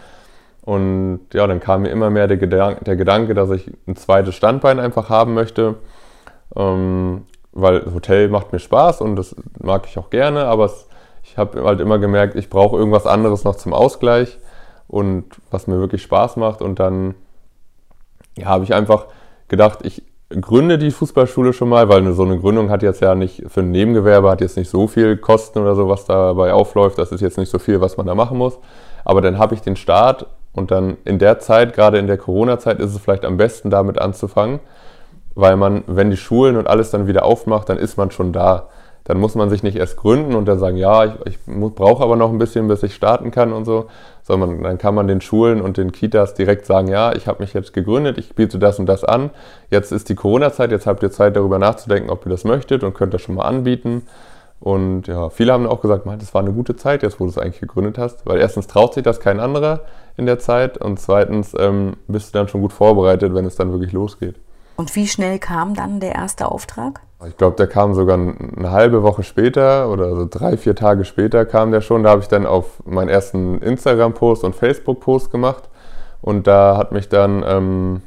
Und 0.60 1.20
ja, 1.32 1.46
dann 1.46 1.60
kam 1.60 1.82
mir 1.82 1.88
immer 1.88 2.10
mehr 2.10 2.28
der, 2.28 2.36
Gedank 2.36 2.84
der 2.84 2.96
Gedanke, 2.96 3.34
dass 3.34 3.50
ich 3.50 3.72
ein 3.88 3.96
zweites 3.96 4.34
Standbein 4.36 4.78
einfach 4.78 5.08
haben 5.08 5.34
möchte, 5.34 5.76
ähm, 6.54 7.26
weil 7.52 7.92
Hotel 7.92 8.28
macht 8.28 8.52
mir 8.52 8.60
Spaß 8.60 9.00
und 9.00 9.16
das 9.16 9.34
mag 9.60 9.86
ich 9.86 9.98
auch 9.98 10.10
gerne, 10.10 10.44
aber 10.44 10.66
es, 10.66 10.86
ich 11.32 11.38
habe 11.38 11.64
halt 11.64 11.80
immer 11.80 11.98
gemerkt, 11.98 12.34
ich 12.34 12.50
brauche 12.50 12.76
irgendwas 12.76 13.06
anderes 13.06 13.42
noch 13.42 13.56
zum 13.56 13.72
Ausgleich 13.72 14.38
und 14.86 15.24
was 15.50 15.66
mir 15.66 15.78
wirklich 15.78 16.02
Spaß 16.02 16.36
macht. 16.36 16.60
Und 16.60 16.78
dann 16.78 17.14
ja, 18.36 18.46
habe 18.46 18.64
ich 18.64 18.74
einfach 18.74 19.06
gedacht, 19.48 19.78
ich 19.82 20.02
gründe 20.28 20.76
die 20.76 20.90
Fußballschule 20.90 21.54
schon 21.54 21.70
mal, 21.70 21.88
weil 21.88 22.12
so 22.12 22.22
eine 22.22 22.38
Gründung 22.38 22.68
hat 22.68 22.82
jetzt 22.82 23.00
ja 23.00 23.14
nicht 23.14 23.44
für 23.48 23.60
ein 23.60 23.70
Nebengewerbe, 23.70 24.30
hat 24.30 24.42
jetzt 24.42 24.58
nicht 24.58 24.68
so 24.68 24.86
viel 24.86 25.16
Kosten 25.16 25.60
oder 25.60 25.74
so, 25.74 25.88
was 25.88 26.04
dabei 26.04 26.52
aufläuft. 26.52 26.98
Das 26.98 27.12
ist 27.12 27.22
jetzt 27.22 27.38
nicht 27.38 27.50
so 27.50 27.58
viel, 27.58 27.80
was 27.80 27.96
man 27.96 28.06
da 28.06 28.14
machen 28.14 28.36
muss. 28.36 28.58
Aber 29.02 29.22
dann 29.22 29.38
habe 29.38 29.54
ich 29.54 29.62
den 29.62 29.76
Start 29.76 30.26
und 30.52 30.70
dann 30.70 30.98
in 31.06 31.18
der 31.18 31.38
Zeit, 31.38 31.72
gerade 31.72 31.96
in 31.96 32.08
der 32.08 32.18
Corona-Zeit, 32.18 32.78
ist 32.78 32.94
es 32.94 33.00
vielleicht 33.00 33.24
am 33.24 33.38
besten 33.38 33.70
damit 33.70 33.98
anzufangen, 33.98 34.60
weil 35.34 35.56
man, 35.56 35.82
wenn 35.86 36.10
die 36.10 36.18
Schulen 36.18 36.58
und 36.58 36.68
alles 36.68 36.90
dann 36.90 37.06
wieder 37.06 37.24
aufmacht, 37.24 37.70
dann 37.70 37.78
ist 37.78 37.96
man 37.96 38.10
schon 38.10 38.34
da. 38.34 38.68
Dann 39.04 39.18
muss 39.18 39.34
man 39.34 39.50
sich 39.50 39.62
nicht 39.62 39.76
erst 39.76 39.96
gründen 39.96 40.34
und 40.34 40.46
dann 40.46 40.58
sagen, 40.58 40.76
ja, 40.76 41.04
ich, 41.04 41.12
ich 41.24 41.38
brauche 41.46 42.02
aber 42.02 42.16
noch 42.16 42.30
ein 42.30 42.38
bisschen, 42.38 42.68
bis 42.68 42.82
ich 42.82 42.94
starten 42.94 43.30
kann 43.32 43.52
und 43.52 43.64
so, 43.64 43.86
sondern 44.22 44.62
dann 44.62 44.78
kann 44.78 44.94
man 44.94 45.08
den 45.08 45.20
Schulen 45.20 45.60
und 45.60 45.76
den 45.76 45.90
Kitas 45.90 46.34
direkt 46.34 46.66
sagen, 46.66 46.88
ja, 46.88 47.12
ich 47.12 47.26
habe 47.26 47.42
mich 47.42 47.52
jetzt 47.52 47.72
gegründet, 47.72 48.18
ich 48.18 48.34
biete 48.34 48.58
das 48.58 48.78
und 48.78 48.86
das 48.86 49.02
an. 49.02 49.30
Jetzt 49.70 49.90
ist 49.90 50.08
die 50.08 50.14
Corona-Zeit, 50.14 50.70
jetzt 50.70 50.86
habt 50.86 51.02
ihr 51.02 51.10
Zeit 51.10 51.34
darüber 51.34 51.58
nachzudenken, 51.58 52.10
ob 52.10 52.24
ihr 52.26 52.30
das 52.30 52.44
möchtet 52.44 52.84
und 52.84 52.94
könnt 52.94 53.12
das 53.12 53.22
schon 53.22 53.34
mal 53.34 53.44
anbieten. 53.44 54.06
Und 54.60 55.08
ja, 55.08 55.28
viele 55.28 55.52
haben 55.52 55.66
auch 55.66 55.80
gesagt, 55.80 56.06
das 56.06 56.34
war 56.34 56.40
eine 56.40 56.52
gute 56.52 56.76
Zeit, 56.76 57.02
jetzt 57.02 57.18
wo 57.18 57.24
du 57.24 57.30
es 57.30 57.38
eigentlich 57.38 57.60
gegründet 57.60 57.98
hast, 57.98 58.24
weil 58.26 58.38
erstens 58.38 58.68
traut 58.68 58.94
sich 58.94 59.02
das 59.02 59.18
kein 59.18 59.40
anderer 59.40 59.80
in 60.16 60.26
der 60.26 60.38
Zeit 60.38 60.78
und 60.78 61.00
zweitens 61.00 61.52
ähm, 61.58 61.96
bist 62.06 62.32
du 62.32 62.38
dann 62.38 62.46
schon 62.46 62.60
gut 62.60 62.72
vorbereitet, 62.72 63.34
wenn 63.34 63.44
es 63.44 63.56
dann 63.56 63.72
wirklich 63.72 63.90
losgeht. 63.90 64.36
Und 64.76 64.94
wie 64.94 65.08
schnell 65.08 65.40
kam 65.40 65.74
dann 65.74 65.98
der 65.98 66.14
erste 66.14 66.46
Auftrag? 66.46 67.00
Ich 67.28 67.36
glaube, 67.36 67.56
der 67.56 67.66
kam 67.66 67.94
sogar 67.94 68.18
eine 68.18 68.70
halbe 68.70 69.02
Woche 69.02 69.22
später 69.22 69.88
oder 69.90 70.14
so 70.16 70.26
drei, 70.28 70.56
vier 70.56 70.74
Tage 70.74 71.04
später 71.04 71.44
kam 71.44 71.70
der 71.70 71.80
schon. 71.80 72.02
Da 72.02 72.10
habe 72.10 72.22
ich 72.22 72.28
dann 72.28 72.46
auf 72.46 72.82
meinen 72.84 73.08
ersten 73.08 73.60
Instagram-Post 73.60 74.44
und 74.44 74.54
Facebook-Post 74.54 75.30
gemacht. 75.30 75.68
Und 76.20 76.46
da 76.46 76.76
hat 76.76 76.92
mich 76.92 77.08
dann 77.08 77.44
ähm, 77.46 78.02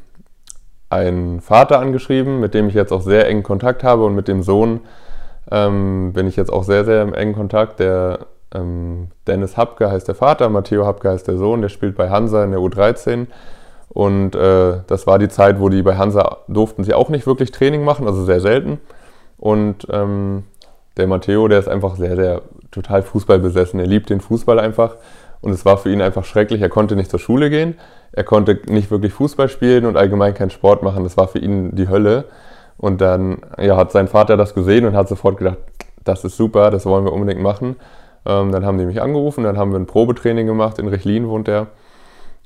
ein 0.90 1.40
Vater 1.42 1.80
angeschrieben, 1.80 2.40
mit 2.40 2.54
dem 2.54 2.68
ich 2.68 2.74
jetzt 2.74 2.92
auch 2.92 3.02
sehr 3.02 3.28
engen 3.28 3.44
Kontakt 3.44 3.84
habe. 3.84 4.06
Und 4.06 4.16
mit 4.16 4.28
dem 4.28 4.44
Sohn 4.44 4.82
ähm, 5.52 6.12
bin 6.14 6.28
ich 6.28 6.36
jetzt 6.36 6.52
auch 6.52 6.64
sehr, 6.64 6.84
sehr 6.84 7.02
im 7.02 7.14
engen 7.14 7.36
Kontakt. 7.36 7.80
Der 7.80 8.20
ähm, 8.54 9.10
Dennis 9.28 9.56
Hapke 9.56 9.92
heißt 9.92 10.08
der 10.08 10.16
Vater, 10.16 10.50
Matteo 10.50 10.86
Hapke 10.86 11.10
heißt 11.10 11.28
der 11.28 11.38
Sohn. 11.38 11.62
Der 11.62 11.70
spielt 11.70 11.96
bei 11.96 12.10
Hansa 12.10 12.44
in 12.44 12.52
der 12.52 12.60
U13. 12.60 13.28
Und 13.90 14.36
äh, 14.36 14.80
das 14.88 15.08
war 15.08 15.20
die 15.20 15.30
Zeit, 15.30 15.60
wo 15.60 15.70
die 15.70 15.82
bei 15.82 15.96
Hansa 15.96 16.40
durften 16.50 16.84
sie 16.84 16.94
auch 16.94 17.10
nicht 17.10 17.28
wirklich 17.28 17.52
Training 17.52 17.86
machen, 17.86 18.08
also 18.08 18.26
sehr 18.26 18.42
selten. 18.42 18.82
Und 19.38 19.88
ähm, 19.90 20.44
der 20.98 21.08
Matteo, 21.08 21.48
der 21.48 21.60
ist 21.60 21.68
einfach 21.68 21.96
sehr, 21.96 22.16
sehr 22.16 22.42
total 22.72 23.04
Fußball 23.04 23.40
besessen. 23.40 23.80
Er 23.80 23.88
liebt 23.88 24.10
den 24.10 24.22
Fußball 24.22 24.60
einfach. 24.60 24.96
Und 25.42 25.52
es 25.52 25.66
war 25.66 25.78
für 25.78 25.92
ihn 25.92 26.02
einfach 26.02 26.26
schrecklich. 26.26 26.62
Er 26.62 26.70
konnte 26.70 26.96
nicht 26.96 27.12
zur 27.12 27.20
Schule 27.20 27.50
gehen. 27.50 27.76
Er 28.12 28.24
konnte 28.24 28.60
nicht 28.68 28.92
wirklich 28.92 29.14
Fußball 29.14 29.50
spielen 29.50 29.86
und 29.86 29.98
allgemein 29.98 30.34
keinen 30.34 30.50
Sport 30.50 30.84
machen. 30.84 31.04
Das 31.04 31.18
war 31.18 31.28
für 31.28 31.40
ihn 31.40 31.76
die 31.76 31.90
Hölle. 31.90 32.26
Und 32.78 33.02
dann 33.02 33.38
ja, 33.58 33.78
hat 33.78 33.92
sein 33.92 34.08
Vater 34.08 34.38
das 34.38 34.54
gesehen 34.54 34.86
und 34.86 34.96
hat 34.96 35.08
sofort 35.08 35.38
gedacht, 35.38 35.58
das 36.04 36.24
ist 36.24 36.38
super, 36.38 36.72
das 36.72 36.86
wollen 36.86 37.06
wir 37.06 37.14
unbedingt 37.14 37.42
machen. 37.42 37.76
Ähm, 38.26 38.52
dann 38.52 38.66
haben 38.66 38.78
die 38.78 38.86
mich 38.86 39.02
angerufen, 39.02 39.44
dann 39.44 39.58
haben 39.58 39.72
wir 39.72 39.80
ein 39.80 39.86
Probetraining 39.86 40.48
gemacht. 40.48 40.80
In 40.80 40.88
Rechlin 40.88 41.28
wohnt 41.28 41.48
der. 41.48 41.68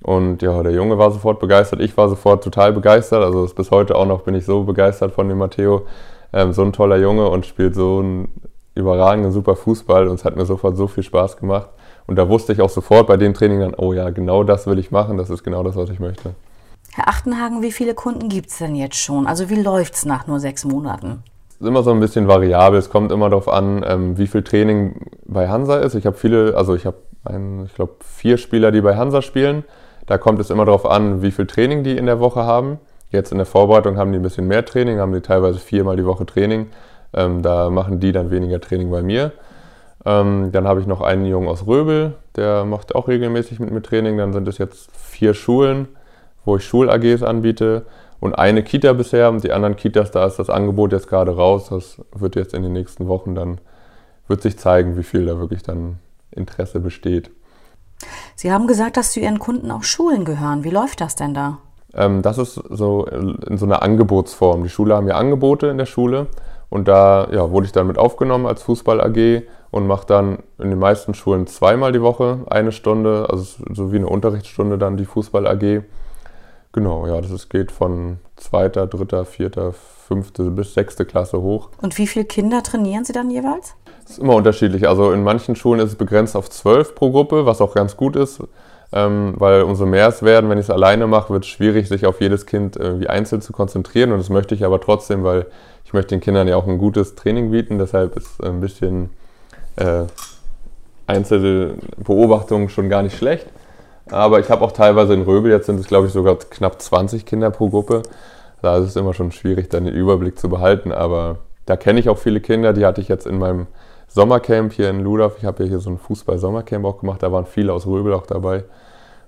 Und 0.02 0.42
ja, 0.42 0.64
der 0.64 0.72
Junge 0.72 0.98
war 0.98 1.12
sofort 1.12 1.40
begeistert. 1.40 1.82
Ich 1.82 1.96
war 1.98 2.10
sofort 2.10 2.44
total 2.44 2.74
begeistert. 2.74 3.24
Also 3.24 3.46
bis 3.54 3.72
heute 3.72 3.96
auch 3.96 4.06
noch 4.06 4.22
bin 4.22 4.34
ich 4.34 4.46
so 4.46 4.64
begeistert 4.64 5.12
von 5.12 5.28
dem 5.28 5.38
Matteo. 5.38 5.86
Ähm, 6.34 6.54
so 6.54 6.62
ein 6.64 6.74
toller 6.74 6.98
Junge 6.98 7.30
und 7.30 7.46
spielt 7.46 7.76
so 7.76 8.00
einen 8.00 8.30
überragenden, 8.76 9.32
super 9.32 9.56
Fußball. 9.56 10.08
Und 10.08 10.16
es 10.16 10.26
hat 10.26 10.36
mir 10.36 10.46
sofort 10.46 10.78
so 10.78 10.88
viel 10.88 11.04
Spaß 11.04 11.38
gemacht. 11.38 11.70
Und 12.08 12.16
da 12.16 12.28
wusste 12.28 12.54
ich 12.54 12.62
auch 12.62 12.70
sofort 12.70 13.08
bei 13.08 13.18
dem 13.18 13.34
Training 13.34 13.60
dann, 13.60 13.76
oh 13.76 13.94
ja, 13.94 14.10
genau 14.10 14.44
das 14.44 14.68
will 14.68 14.80
ich 14.80 14.92
machen. 14.92 15.18
Das 15.18 15.30
ist 15.30 15.44
genau 15.44 15.64
das, 15.64 15.76
was 15.76 15.90
ich 15.90 16.00
möchte. 16.00 16.36
Herr 16.94 17.08
Achtenhagen, 17.08 17.62
wie 17.62 17.72
viele 17.72 17.94
Kunden 17.94 18.30
gibt 18.30 18.50
es 18.50 18.58
denn 18.58 18.76
jetzt 18.76 18.98
schon? 18.98 19.28
Also 19.28 19.50
wie 19.50 19.62
läuft 19.62 19.94
es 19.94 20.06
nach 20.06 20.28
nur 20.28 20.40
sechs 20.40 20.66
Monaten? 20.66 21.24
ist 21.60 21.68
immer 21.68 21.84
so 21.84 21.92
ein 21.92 22.00
bisschen 22.00 22.28
variabel. 22.28 22.80
Es 22.80 22.90
kommt 22.90 23.12
immer 23.12 23.30
darauf 23.30 23.48
an, 23.50 23.84
ähm, 23.86 24.18
wie 24.18 24.28
viel 24.28 24.44
Training 24.44 24.96
bei 25.26 25.50
Hansa 25.50 25.78
ist. 25.78 25.94
Ich 25.96 26.06
habe 26.06 26.18
viele, 26.18 26.56
also 26.56 26.76
ich 26.76 26.86
habe, 26.86 26.98
ich 27.66 27.76
glaube, 27.76 27.96
vier 28.02 28.38
Spieler, 28.38 28.72
die 28.72 28.82
bei 28.82 28.96
Hansa 28.96 29.22
spielen. 29.22 29.66
Da 30.08 30.18
kommt 30.18 30.40
es 30.40 30.50
immer 30.50 30.66
darauf 30.66 30.86
an, 30.86 31.22
wie 31.22 31.32
viel 31.32 31.48
Training 31.48 31.84
die 31.84 31.98
in 31.98 32.06
der 32.06 32.20
Woche 32.20 32.44
haben. 32.44 32.80
Jetzt 33.12 33.32
in 33.32 33.38
der 33.38 33.48
Vorbereitung 33.48 33.98
haben 33.98 34.12
die 34.12 34.20
ein 34.20 34.24
bisschen 34.24 34.48
mehr 34.48 34.64
Training, 34.66 35.00
haben 35.00 35.14
die 35.14 35.22
teilweise 35.22 35.60
viermal 35.60 35.96
die 35.98 36.06
Woche 36.06 36.26
Training. 36.26 36.68
Ähm, 37.14 37.42
da 37.42 37.70
machen 37.70 38.00
die 38.00 38.12
dann 38.12 38.30
weniger 38.30 38.62
Training 38.62 38.92
bei 38.92 39.02
mir. 39.02 39.32
Ähm, 40.06 40.52
dann 40.52 40.68
habe 40.68 40.80
ich 40.80 40.88
noch 40.88 41.02
einen 41.02 41.26
Jungen 41.26 41.48
aus 41.48 41.66
Röbel, 41.66 42.16
der 42.36 42.64
macht 42.66 42.96
auch 42.96 43.08
regelmäßig 43.08 43.60
mit 43.60 43.72
mir 43.72 43.82
Training. 43.82 44.18
Dann 44.18 44.32
sind 44.32 44.48
es 44.48 44.58
jetzt 44.58 44.90
vier 44.96 45.34
Schulen, 45.34 45.88
wo 46.46 46.58
ich 46.58 46.66
Schul-AGs 46.66 47.24
anbiete 47.24 47.86
und 48.20 48.38
eine 48.38 48.64
Kita 48.64 48.94
bisher. 48.94 49.30
Und 49.30 49.44
die 49.44 49.52
anderen 49.52 49.76
Kitas, 49.76 50.12
da 50.12 50.26
ist 50.26 50.38
das 50.38 50.50
Angebot 50.50 50.92
jetzt 50.92 51.10
gerade 51.10 51.36
raus. 51.36 51.70
Das 51.70 52.02
wird 52.14 52.36
jetzt 52.36 52.54
in 52.54 52.64
den 52.64 52.74
nächsten 52.74 53.08
Wochen 53.08 53.36
dann, 53.36 53.60
wird 54.28 54.42
sich 54.42 54.58
zeigen, 54.58 54.98
wie 54.98 55.04
viel 55.04 55.26
da 55.26 55.38
wirklich 55.40 55.64
dann 55.64 55.98
Interesse 56.32 56.80
besteht. 56.80 57.32
Sie 58.36 58.52
haben 58.52 58.68
gesagt, 58.68 58.96
dass 58.96 59.12
zu 59.12 59.20
Ihren 59.20 59.40
Kunden 59.40 59.72
auch 59.72 59.84
Schulen 59.84 60.24
gehören. 60.24 60.64
Wie 60.64 60.70
läuft 60.70 61.02
das 61.02 61.16
denn 61.16 61.34
da? 61.34 61.58
Ähm, 61.94 62.22
das 62.22 62.38
ist 62.38 62.56
so 62.70 63.06
in 63.06 63.58
so 63.58 63.66
einer 63.66 63.82
Angebotsform. 63.82 64.64
Die 64.64 64.70
Schule 64.70 64.96
haben 64.96 65.08
ja 65.08 65.16
Angebote 65.16 65.68
in 65.68 65.78
der 65.78 65.86
Schule 65.86 66.28
und 66.70 66.88
da 66.88 67.28
ja, 67.32 67.50
wurde 67.52 67.66
ich 67.66 67.72
dann 67.72 67.88
mit 67.88 67.98
aufgenommen 67.98 68.46
als 68.46 68.62
Fußball 68.64 69.02
AG 69.02 69.44
und 69.72 69.88
mache 69.88 70.06
dann 70.06 70.40
in 70.58 70.70
den 70.70 70.80
meisten 70.80 71.14
Schulen 71.14 71.48
zweimal 71.48 71.92
die 71.92 72.02
Woche 72.02 72.40
eine 72.50 72.72
Stunde, 72.72 73.28
also 73.30 73.64
so 73.74 73.92
wie 73.92 73.98
eine 73.98 74.08
Unterrichtsstunde 74.08 74.78
dann 74.78 74.98
die 74.98 75.06
Fußball 75.06 75.48
AG. 75.48 75.84
Genau, 76.72 77.08
ja, 77.08 77.20
das 77.20 77.32
ist, 77.32 77.50
geht 77.50 77.72
von 77.72 78.20
zweiter, 78.36 78.86
dritter, 78.86 79.26
vierter, 79.26 79.74
fünfte 79.74 80.52
bis 80.52 80.76
sechste 80.76 81.06
Klasse 81.06 81.42
hoch. 81.42 81.70
Und 81.82 81.98
wie 81.98 82.06
viele 82.06 82.26
Kinder 82.26 82.62
trainieren 82.62 83.06
Sie 83.06 83.14
dann 83.14 83.32
jeweils? 83.32 83.76
Das 84.04 84.12
ist 84.12 84.20
immer 84.20 84.36
unterschiedlich. 84.36 84.88
Also 84.88 85.12
in 85.12 85.24
manchen 85.24 85.56
Schulen 85.56 85.80
ist 85.80 85.90
es 85.90 85.96
begrenzt 85.96 86.36
auf 86.36 86.50
zwölf 86.50 86.94
pro 86.94 87.12
Gruppe, 87.12 87.46
was 87.46 87.62
auch 87.62 87.74
ganz 87.74 87.98
gut 87.98 88.16
ist, 88.16 88.42
ähm, 88.92 89.36
weil 89.38 89.62
umso 89.62 89.86
mehr 89.86 90.08
es 90.08 90.24
werden, 90.24 90.50
wenn 90.50 90.58
ich 90.58 90.66
es 90.66 90.70
alleine 90.72 91.06
mache, 91.08 91.32
wird 91.32 91.44
es 91.44 91.50
schwierig, 91.50 91.88
sich 91.88 92.06
auf 92.06 92.22
jedes 92.22 92.46
Kind 92.46 92.76
irgendwie 92.76 93.08
einzeln 93.08 93.42
zu 93.42 93.54
konzentrieren. 93.54 94.12
Und 94.12 94.20
das 94.20 94.30
möchte 94.30 94.56
ich 94.56 94.66
aber 94.66 94.82
trotzdem, 94.82 95.24
weil 95.24 95.46
ich 95.86 95.94
möchte 95.94 96.10
den 96.10 96.22
Kindern 96.22 96.48
ja 96.48 96.56
auch 96.56 96.68
ein 96.68 96.78
gutes 96.78 97.16
Training 97.16 97.52
bieten. 97.52 97.78
Deshalb 97.78 98.16
ist 98.18 98.44
ein 98.44 98.62
bisschen 98.62 99.12
äh, 99.76 100.04
einzelne 101.06 101.76
Beobachtung 101.98 102.70
schon 102.70 102.90
gar 102.90 103.04
nicht 103.04 103.18
schlecht. 103.18 103.48
Aber 104.10 104.40
ich 104.40 104.50
habe 104.50 104.64
auch 104.64 104.72
teilweise 104.72 105.14
in 105.14 105.22
Röbel, 105.22 105.52
jetzt 105.52 105.68
sind 105.68 105.80
es 105.80 105.88
glaube 105.88 106.08
ich 106.08 106.14
sogar 106.14 106.36
knapp 106.38 106.82
20 106.82 107.26
Kinder 107.26 107.52
pro 107.52 107.70
Gruppe. 107.70 108.02
Da 108.62 108.78
ist 108.78 108.86
es 108.86 108.96
immer 108.96 109.14
schon 109.14 109.32
schwierig, 109.32 109.70
dann 109.70 109.86
den 109.86 109.94
Überblick 109.94 110.40
zu 110.40 110.50
behalten. 110.50 110.92
Aber 110.92 111.38
da 111.68 111.78
kenne 111.78 112.00
ich 112.00 112.10
auch 112.10 112.18
viele 112.18 112.40
Kinder, 112.40 112.74
die 112.74 112.86
hatte 112.86 113.02
ich 113.02 113.08
jetzt 113.08 113.28
in 113.28 113.38
meinem 113.38 113.68
Sommercamp 114.10 114.74
hier 114.74 114.90
in 114.90 115.00
Ludorf. 115.00 115.38
Ich 115.38 115.46
habe 115.46 115.64
ja 115.64 115.70
hier 115.70 115.80
so 115.80 115.90
ein 115.90 115.98
Fußball-Sommercamp 115.98 116.86
auch 116.86 117.00
gemacht, 117.00 117.24
da 117.24 117.32
waren 117.32 117.46
viele 117.46 117.74
aus 117.74 117.86
Röbel 117.86 118.14
auch 118.14 118.26
dabei. 118.26 118.66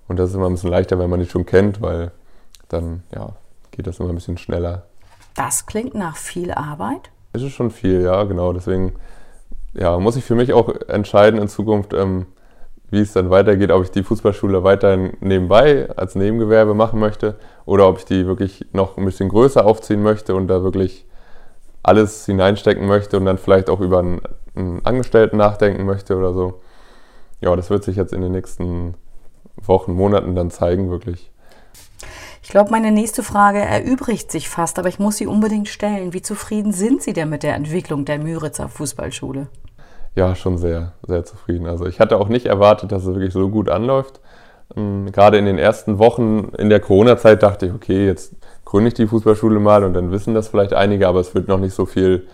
Und 0.08 0.18
das 0.18 0.32
ist 0.32 0.36
immer 0.36 0.48
ein 0.48 0.54
bisschen 0.54 0.72
leichter, 0.72 1.00
wenn 1.00 1.10
man 1.10 1.20
die 1.20 1.26
schon 1.26 1.46
kennt, 1.46 1.82
weil 1.82 2.12
dann 2.68 3.04
ja, 3.14 3.30
geht 3.72 3.88
das 3.88 4.00
immer 4.00 4.10
ein 4.10 4.16
bisschen 4.16 4.38
schneller. 4.38 4.84
Das 5.36 5.66
klingt 5.66 5.96
nach 5.96 6.18
viel 6.18 6.52
Arbeit. 6.52 7.12
Es 7.34 7.42
ist 7.42 7.54
schon 7.54 7.72
viel, 7.72 8.02
ja, 8.02 8.24
genau. 8.24 8.52
Deswegen 8.52 8.94
ja, 9.74 9.98
muss 10.00 10.16
ich 10.16 10.24
für 10.24 10.36
mich 10.36 10.54
auch 10.54 10.74
entscheiden 10.88 11.40
in 11.40 11.48
Zukunft, 11.48 11.94
ähm, 11.94 12.26
wie 12.90 13.00
es 13.00 13.14
dann 13.14 13.30
weitergeht, 13.30 13.72
ob 13.72 13.84
ich 13.84 13.92
die 13.92 14.04
Fußballschule 14.04 14.64
weiterhin 14.64 15.14
nebenbei 15.22 15.90
als 15.96 16.16
Nebengewerbe 16.16 16.74
machen 16.74 17.00
möchte 17.00 17.38
oder 17.66 17.88
ob 17.88 18.00
ich 18.00 18.06
die 18.06 18.26
wirklich 18.26 18.66
noch 18.74 18.98
ein 18.98 19.06
bisschen 19.06 19.30
größer 19.30 19.66
aufziehen 19.66 20.04
möchte 20.04 20.36
und 20.36 20.50
da 20.50 20.62
wirklich 20.62 21.06
alles 21.84 22.26
hineinstecken 22.26 22.86
möchte 22.86 23.18
und 23.18 23.26
dann 23.26 23.38
vielleicht 23.38 23.70
auch 23.70 23.80
über 23.80 24.00
einen, 24.00 24.20
einen 24.20 24.41
Angestellten 24.56 25.38
nachdenken 25.38 25.86
möchte 25.86 26.18
oder 26.18 26.34
so. 26.34 26.62
Ja, 27.40 27.56
das 27.56 27.70
wird 27.70 27.84
sich 27.84 27.96
jetzt 27.96 28.14
in 28.14 28.22
den 28.22 28.32
nächsten 28.32 28.96
Wochen, 29.56 29.94
Monaten 29.94 30.36
dann 30.36 30.52
zeigen, 30.52 30.90
wirklich. 30.90 31.32
Ich 32.44 32.50
glaube, 32.50 32.72
meine 32.72 32.92
nächste 32.92 33.24
Frage 33.24 33.60
erübrigt 33.60 34.32
sich 34.32 34.50
fast, 34.50 34.80
aber 34.80 34.90
ich 34.90 35.00
muss 35.00 35.18
sie 35.18 35.28
unbedingt 35.28 35.70
stellen. 35.70 36.14
Wie 36.14 36.22
zufrieden 36.22 36.74
sind 36.74 37.02
Sie 37.02 37.14
denn 37.14 37.30
mit 37.30 37.44
der 37.44 37.56
Entwicklung 37.56 38.04
der 38.04 38.20
Müritzer 38.20 38.68
Fußballschule? 38.68 39.48
Ja, 40.16 40.36
schon 40.36 40.58
sehr, 40.58 40.94
sehr 41.08 41.24
zufrieden. 41.24 41.68
Also 41.68 41.86
ich 41.86 42.00
hatte 42.00 42.18
auch 42.18 42.28
nicht 42.28 42.48
erwartet, 42.48 42.92
dass 42.92 43.04
es 43.04 43.16
wirklich 43.16 43.32
so 43.32 43.48
gut 43.50 43.70
anläuft. 43.70 44.20
Ähm, 44.76 45.12
gerade 45.12 45.38
in 45.38 45.46
den 45.46 45.58
ersten 45.58 46.00
Wochen 46.00 46.52
in 46.58 46.70
der 46.70 46.80
Corona-Zeit 46.80 47.44
dachte 47.44 47.68
ich, 47.68 47.74
okay, 47.74 48.08
jetzt 48.08 48.36
gründe 48.66 48.90
ich 48.90 48.94
die 48.96 49.08
Fußballschule 49.08 49.60
mal 49.60 49.84
und 49.84 49.94
dann 49.94 50.12
wissen 50.12 50.34
das 50.34 50.50
vielleicht 50.50 50.74
einige, 50.74 51.08
aber 51.08 51.20
es 51.20 51.34
wird 51.34 51.48
noch 51.48 51.60
nicht 51.60 51.74
so 51.74 51.86
viel 51.86 52.28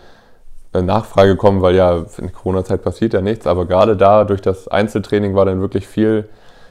Nachfrage 0.72 1.36
kommen, 1.36 1.62
weil 1.62 1.74
ja 1.74 2.04
in 2.18 2.32
Corona-Zeit 2.32 2.82
passiert 2.82 3.14
ja 3.14 3.20
nichts. 3.20 3.46
Aber 3.46 3.66
gerade 3.66 3.96
da 3.96 4.24
durch 4.24 4.40
das 4.40 4.68
Einzeltraining 4.68 5.34
war 5.34 5.44
dann 5.44 5.60
wirklich 5.60 5.86
viel, 5.86 6.28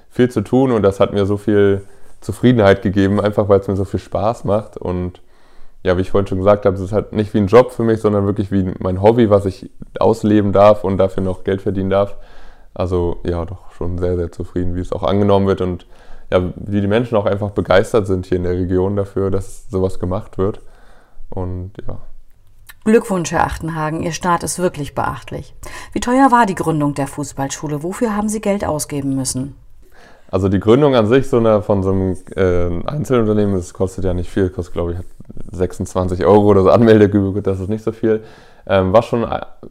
viel 0.10 0.30
zu 0.30 0.42
tun 0.42 0.72
und 0.72 0.84
das 0.84 1.00
hat 1.00 1.14
mir 1.14 1.26
so 1.26 1.38
viel 1.38 1.84
Zufriedenheit 2.22 2.82
gegeben, 2.82 3.20
einfach 3.22 3.50
weil 3.50 3.60
es 3.60 3.68
mir 3.68 3.76
so 3.76 3.86
viel 3.86 4.00
Spaß 4.00 4.44
macht 4.44 4.78
und 4.78 5.22
ja, 5.84 5.96
wie 5.96 6.02
ich 6.02 6.12
vorhin 6.12 6.28
schon 6.28 6.40
gesagt 6.40 6.66
habe, 6.66 6.76
es 6.76 6.82
ist 6.82 6.92
halt 6.92 7.14
nicht 7.14 7.34
wie 7.34 7.38
ein 7.38 7.48
Job 7.48 7.72
für 7.72 7.84
mich, 7.84 8.02
sondern 8.02 8.26
wirklich 8.26 8.52
wie 8.52 8.74
mein 8.80 9.02
Hobby, 9.02 9.30
was 9.30 9.46
ich 9.46 9.70
ausleben 10.00 10.52
darf 10.52 10.84
und 10.84 10.98
dafür 10.98 11.24
noch 11.24 11.44
Geld 11.44 11.62
verdienen 11.62 11.90
darf. 11.90 12.16
Also 12.74 13.18
ja, 13.24 13.46
doch 13.46 13.72
schon 13.72 13.98
sehr, 13.98 14.18
sehr 14.18 14.32
zufrieden, 14.32 14.76
wie 14.76 14.82
es 14.82 14.92
auch 14.92 15.04
angenommen 15.04 15.48
wird 15.48 15.62
und 15.62 15.86
ja, 16.30 16.44
wie 16.56 16.82
die 16.82 16.88
Menschen 16.88 17.16
auch 17.18 17.26
einfach 17.26 17.52
begeistert 17.52 18.06
sind 18.06 18.26
hier 18.26 18.38
in 18.38 18.44
der 18.44 18.54
Region 18.54 18.96
dafür, 18.96 19.32
dass 19.32 19.70
sowas 19.70 20.00
gemacht 20.00 20.38
wird. 20.38 20.60
Und 21.30 21.72
ja. 21.88 22.00
Glückwunsch, 22.88 23.34
Herr 23.34 23.44
Achtenhagen, 23.44 24.02
Ihr 24.02 24.14
Start 24.14 24.44
ist 24.44 24.60
wirklich 24.60 24.96
beachtlich. 24.96 25.54
Wie 25.92 26.00
teuer 26.00 26.32
war 26.32 26.46
die 26.46 26.56
Gründung 26.56 26.94
der 26.94 27.08
Fußballschule? 27.08 27.84
Wofür 27.84 28.16
haben 28.16 28.30
Sie 28.30 28.40
Geld 28.40 28.64
ausgeben 28.64 29.14
müssen? 29.14 29.56
Also 30.32 30.48
die 30.48 30.62
Gründung 30.62 30.96
an 30.96 31.06
sich 31.06 31.28
so 31.28 31.36
eine, 31.36 31.62
von 31.62 31.84
so 31.84 31.92
einem 31.92 32.16
äh, 32.38 32.88
Einzelunternehmen, 32.88 33.56
das 33.56 33.74
kostet 33.74 34.06
ja 34.06 34.14
nicht 34.14 34.30
viel, 34.30 34.50
kostet 34.50 34.74
glaube 34.74 34.94
ich 34.94 35.00
26 35.52 36.26
Euro 36.26 36.46
oder 36.46 36.64
so 36.64 36.70
Anmeldegebühr, 36.70 37.42
das 37.42 37.60
ist 37.60 37.68
nicht 37.68 37.84
so 37.84 37.92
viel. 37.92 38.24
Ähm, 38.66 38.94
was 38.94 39.04
schon 39.04 39.28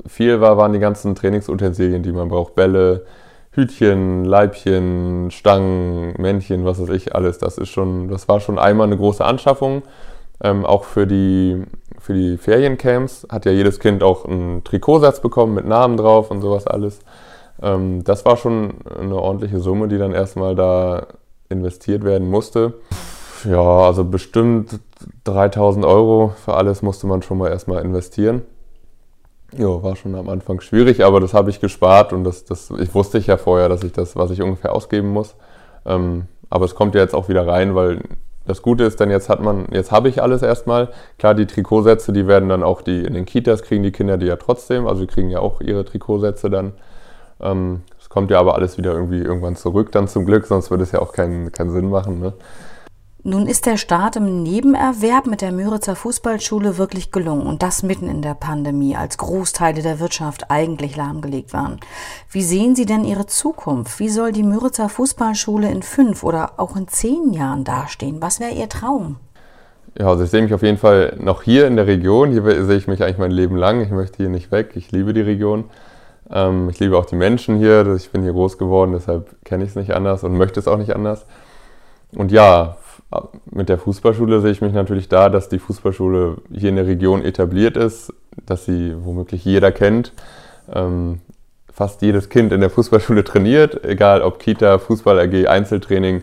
viel 0.06 0.42
war, 0.42 0.58
waren 0.58 0.74
die 0.74 0.78
ganzen 0.78 1.14
Trainingsutensilien, 1.14 2.02
die 2.02 2.12
man 2.12 2.28
braucht. 2.28 2.54
Bälle, 2.54 3.06
Hütchen, 3.52 4.26
Leibchen, 4.26 5.30
Stangen, 5.30 6.12
Männchen, 6.18 6.66
was 6.66 6.82
weiß 6.82 6.90
ich, 6.90 7.14
alles. 7.14 7.38
Das 7.38 7.56
ist 7.56 7.70
schon, 7.70 8.08
das 8.08 8.28
war 8.28 8.40
schon 8.40 8.58
einmal 8.58 8.88
eine 8.88 8.98
große 8.98 9.24
Anschaffung. 9.24 9.84
Ähm, 10.42 10.66
auch 10.66 10.84
für 10.84 11.06
die, 11.06 11.62
für 12.06 12.14
die 12.14 12.36
Feriencamps 12.36 13.26
hat 13.30 13.46
ja 13.46 13.50
jedes 13.50 13.80
Kind 13.80 14.04
auch 14.04 14.26
einen 14.26 14.62
Trikotsatz 14.62 15.20
bekommen 15.20 15.54
mit 15.54 15.66
Namen 15.66 15.96
drauf 15.96 16.30
und 16.30 16.40
sowas 16.40 16.64
alles. 16.68 17.00
Ähm, 17.60 18.04
das 18.04 18.24
war 18.24 18.36
schon 18.36 18.74
eine 18.96 19.16
ordentliche 19.16 19.58
Summe, 19.58 19.88
die 19.88 19.98
dann 19.98 20.12
erstmal 20.12 20.54
da 20.54 21.08
investiert 21.48 22.04
werden 22.04 22.30
musste. 22.30 22.74
Ja, 23.42 23.80
also 23.80 24.04
bestimmt 24.04 24.78
3000 25.24 25.84
Euro 25.84 26.32
für 26.44 26.54
alles 26.54 26.80
musste 26.80 27.08
man 27.08 27.22
schon 27.22 27.38
mal 27.38 27.50
erstmal 27.50 27.82
investieren. 27.82 28.42
Ja, 29.58 29.82
war 29.82 29.96
schon 29.96 30.14
am 30.14 30.28
Anfang 30.28 30.60
schwierig, 30.60 31.04
aber 31.04 31.18
das 31.18 31.34
habe 31.34 31.50
ich 31.50 31.60
gespart 31.60 32.12
und 32.12 32.22
das, 32.22 32.44
das 32.44 32.70
ich 32.70 32.94
wusste 32.94 33.18
ja 33.18 33.36
vorher, 33.36 33.68
dass 33.68 33.82
ich 33.82 33.92
das, 33.92 34.14
was 34.14 34.30
ich 34.30 34.42
ungefähr 34.42 34.72
ausgeben 34.72 35.08
muss. 35.08 35.34
Ähm, 35.84 36.26
aber 36.50 36.66
es 36.66 36.76
kommt 36.76 36.94
ja 36.94 37.00
jetzt 37.00 37.14
auch 37.16 37.28
wieder 37.28 37.48
rein, 37.48 37.74
weil 37.74 38.00
das 38.46 38.62
Gute 38.62 38.84
ist, 38.84 39.00
dann 39.00 39.10
jetzt 39.10 39.28
hat 39.28 39.40
man, 39.40 39.66
jetzt 39.70 39.92
habe 39.92 40.08
ich 40.08 40.22
alles 40.22 40.42
erstmal. 40.42 40.88
Klar, 41.18 41.34
die 41.34 41.46
Trikotsätze, 41.46 42.12
die 42.12 42.26
werden 42.26 42.48
dann 42.48 42.62
auch 42.62 42.82
die 42.82 43.04
in 43.04 43.14
den 43.14 43.24
Kitas 43.24 43.62
kriegen 43.62 43.82
die 43.82 43.92
Kinder 43.92 44.16
die 44.18 44.26
ja 44.26 44.36
trotzdem, 44.36 44.86
also 44.86 45.00
die 45.00 45.06
kriegen 45.06 45.30
ja 45.30 45.40
auch 45.40 45.60
ihre 45.60 45.84
Trikotsätze 45.84 46.50
dann. 46.50 46.72
Ähm, 47.40 47.82
es 48.00 48.08
kommt 48.08 48.30
ja 48.30 48.38
aber 48.38 48.54
alles 48.54 48.78
wieder 48.78 48.92
irgendwie 48.92 49.18
irgendwann 49.18 49.56
zurück, 49.56 49.92
dann 49.92 50.08
zum 50.08 50.24
Glück, 50.24 50.46
sonst 50.46 50.70
würde 50.70 50.84
es 50.84 50.92
ja 50.92 51.00
auch 51.00 51.12
keinen, 51.12 51.52
keinen 51.52 51.70
Sinn 51.70 51.90
machen. 51.90 52.20
Ne? 52.20 52.32
Nun 53.28 53.48
ist 53.48 53.66
der 53.66 53.76
Start 53.76 54.14
im 54.14 54.44
Nebenerwerb 54.44 55.26
mit 55.26 55.40
der 55.40 55.50
Müritzer 55.50 55.96
Fußballschule 55.96 56.78
wirklich 56.78 57.10
gelungen 57.10 57.44
und 57.44 57.60
das 57.60 57.82
mitten 57.82 58.08
in 58.08 58.22
der 58.22 58.34
Pandemie, 58.34 58.94
als 58.94 59.18
Großteile 59.18 59.82
der 59.82 59.98
Wirtschaft 59.98 60.48
eigentlich 60.48 60.94
lahmgelegt 60.94 61.52
waren. 61.52 61.80
Wie 62.30 62.42
sehen 62.42 62.76
Sie 62.76 62.86
denn 62.86 63.04
Ihre 63.04 63.26
Zukunft? 63.26 63.98
Wie 63.98 64.10
soll 64.10 64.30
die 64.30 64.44
Müritzer 64.44 64.88
Fußballschule 64.88 65.68
in 65.68 65.82
fünf 65.82 66.22
oder 66.22 66.52
auch 66.58 66.76
in 66.76 66.86
zehn 66.86 67.32
Jahren 67.32 67.64
dastehen? 67.64 68.22
Was 68.22 68.38
wäre 68.38 68.52
Ihr 68.52 68.68
Traum? 68.68 69.16
Ja, 69.98 70.06
also 70.06 70.22
ich 70.22 70.30
sehe 70.30 70.42
mich 70.42 70.54
auf 70.54 70.62
jeden 70.62 70.78
Fall 70.78 71.16
noch 71.18 71.42
hier 71.42 71.66
in 71.66 71.74
der 71.74 71.88
Region. 71.88 72.30
Hier 72.30 72.64
sehe 72.64 72.76
ich 72.76 72.86
mich 72.86 73.02
eigentlich 73.02 73.18
mein 73.18 73.32
Leben 73.32 73.56
lang. 73.56 73.80
Ich 73.80 73.90
möchte 73.90 74.18
hier 74.18 74.28
nicht 74.28 74.52
weg. 74.52 74.74
Ich 74.76 74.92
liebe 74.92 75.12
die 75.12 75.22
Region. 75.22 75.64
Ähm, 76.30 76.68
ich 76.68 76.78
liebe 76.78 76.96
auch 76.96 77.06
die 77.06 77.16
Menschen 77.16 77.58
hier. 77.58 77.92
Ich 77.96 78.08
bin 78.12 78.22
hier 78.22 78.34
groß 78.34 78.56
geworden, 78.56 78.92
deshalb 78.92 79.34
kenne 79.44 79.64
ich 79.64 79.70
es 79.70 79.76
nicht 79.76 79.94
anders 79.96 80.22
und 80.22 80.36
möchte 80.36 80.60
es 80.60 80.68
auch 80.68 80.78
nicht 80.78 80.94
anders. 80.94 81.26
Und 82.14 82.30
ja, 82.30 82.76
mit 83.50 83.68
der 83.68 83.78
Fußballschule 83.78 84.40
sehe 84.40 84.50
ich 84.50 84.60
mich 84.60 84.72
natürlich 84.72 85.08
da, 85.08 85.28
dass 85.28 85.48
die 85.48 85.58
Fußballschule 85.58 86.38
hier 86.52 86.70
in 86.70 86.76
der 86.76 86.86
Region 86.86 87.24
etabliert 87.24 87.76
ist, 87.76 88.12
dass 88.44 88.64
sie 88.64 88.94
womöglich 88.98 89.44
jeder 89.44 89.72
kennt. 89.72 90.12
Ähm, 90.72 91.20
fast 91.72 92.02
jedes 92.02 92.30
Kind 92.30 92.52
in 92.52 92.60
der 92.60 92.70
Fußballschule 92.70 93.22
trainiert, 93.22 93.84
egal 93.84 94.22
ob 94.22 94.38
Kita, 94.38 94.78
Fußball 94.78 95.20
AG, 95.20 95.46
Einzeltraining, 95.46 96.22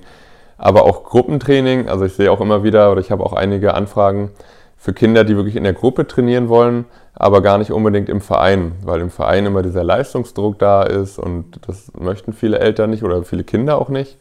aber 0.57 0.83
auch 0.83 1.03
Gruppentraining. 1.03 1.87
Also 1.87 2.05
ich 2.05 2.13
sehe 2.13 2.31
auch 2.31 2.41
immer 2.41 2.63
wieder 2.63 2.91
oder 2.91 2.99
ich 2.99 3.11
habe 3.11 3.23
auch 3.23 3.33
einige 3.33 3.75
Anfragen 3.75 4.31
für 4.77 4.93
Kinder, 4.93 5.23
die 5.23 5.37
wirklich 5.37 5.55
in 5.55 5.63
der 5.63 5.73
Gruppe 5.73 6.07
trainieren 6.07 6.49
wollen, 6.49 6.85
aber 7.13 7.41
gar 7.41 7.57
nicht 7.57 7.71
unbedingt 7.71 8.09
im 8.09 8.19
Verein, 8.19 8.73
weil 8.83 8.99
im 8.99 9.09
Verein 9.09 9.45
immer 9.45 9.61
dieser 9.61 9.83
Leistungsdruck 9.83 10.59
da 10.59 10.83
ist 10.83 11.19
und 11.19 11.65
das 11.67 11.91
möchten 11.97 12.33
viele 12.33 12.59
Eltern 12.59 12.89
nicht 12.89 13.03
oder 13.03 13.23
viele 13.23 13.45
Kinder 13.45 13.77
auch 13.79 13.89
nicht. 13.89 14.17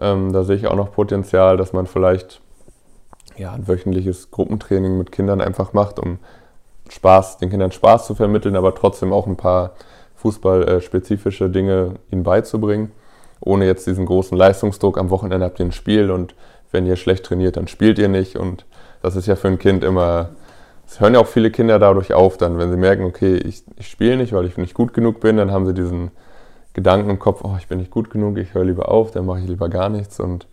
Ähm, 0.00 0.32
da 0.32 0.44
sehe 0.44 0.56
ich 0.56 0.66
auch 0.66 0.76
noch 0.76 0.92
Potenzial, 0.92 1.56
dass 1.56 1.72
man 1.72 1.86
vielleicht 1.86 2.40
ja, 3.36 3.52
ein 3.52 3.68
wöchentliches 3.68 4.30
Gruppentraining 4.30 4.98
mit 4.98 5.12
Kindern 5.12 5.40
einfach 5.40 5.72
macht, 5.72 5.98
um 5.98 6.18
Spaß, 6.88 7.38
den 7.38 7.50
Kindern 7.50 7.72
Spaß 7.72 8.06
zu 8.06 8.14
vermitteln, 8.14 8.56
aber 8.56 8.74
trotzdem 8.74 9.12
auch 9.12 9.26
ein 9.26 9.36
paar 9.36 9.72
fußballspezifische 10.16 11.48
Dinge 11.48 11.94
ihnen 12.10 12.24
beizubringen, 12.24 12.90
ohne 13.40 13.66
jetzt 13.66 13.86
diesen 13.86 14.06
großen 14.06 14.36
Leistungsdruck 14.36 14.98
am 14.98 15.10
Wochenende 15.10 15.46
habt 15.46 15.60
ihr 15.60 15.66
ein 15.66 15.72
Spiel 15.72 16.10
und 16.10 16.34
wenn 16.70 16.86
ihr 16.86 16.96
schlecht 16.96 17.24
trainiert, 17.24 17.56
dann 17.56 17.68
spielt 17.68 17.98
ihr 17.98 18.08
nicht. 18.08 18.36
Und 18.36 18.66
das 19.00 19.16
ist 19.16 19.26
ja 19.26 19.36
für 19.36 19.48
ein 19.48 19.58
Kind 19.58 19.84
immer, 19.84 20.30
es 20.86 21.00
hören 21.00 21.14
ja 21.14 21.20
auch 21.20 21.26
viele 21.26 21.50
Kinder 21.50 21.78
dadurch 21.78 22.14
auf 22.14 22.36
dann, 22.36 22.58
wenn 22.58 22.70
sie 22.70 22.76
merken, 22.76 23.04
okay, 23.04 23.36
ich, 23.36 23.62
ich 23.76 23.88
spiele 23.88 24.16
nicht, 24.16 24.32
weil 24.32 24.46
ich 24.46 24.56
nicht 24.56 24.74
gut 24.74 24.92
genug 24.92 25.20
bin, 25.20 25.36
dann 25.36 25.52
haben 25.52 25.66
sie 25.66 25.74
diesen 25.74 26.10
Gedanken 26.78 27.10
im 27.10 27.18
Kopf, 27.18 27.40
oh, 27.44 27.56
ich 27.58 27.68
bin 27.68 27.78
nicht 27.78 27.90
gut 27.90 28.10
genug, 28.10 28.38
ich 28.38 28.54
höre 28.54 28.64
lieber 28.64 28.88
auf, 28.90 29.10
dann 29.10 29.26
mache 29.26 29.40
ich 29.40 29.46
lieber 29.46 29.68
gar 29.68 29.88
nichts 29.88 30.20
und 30.20 30.46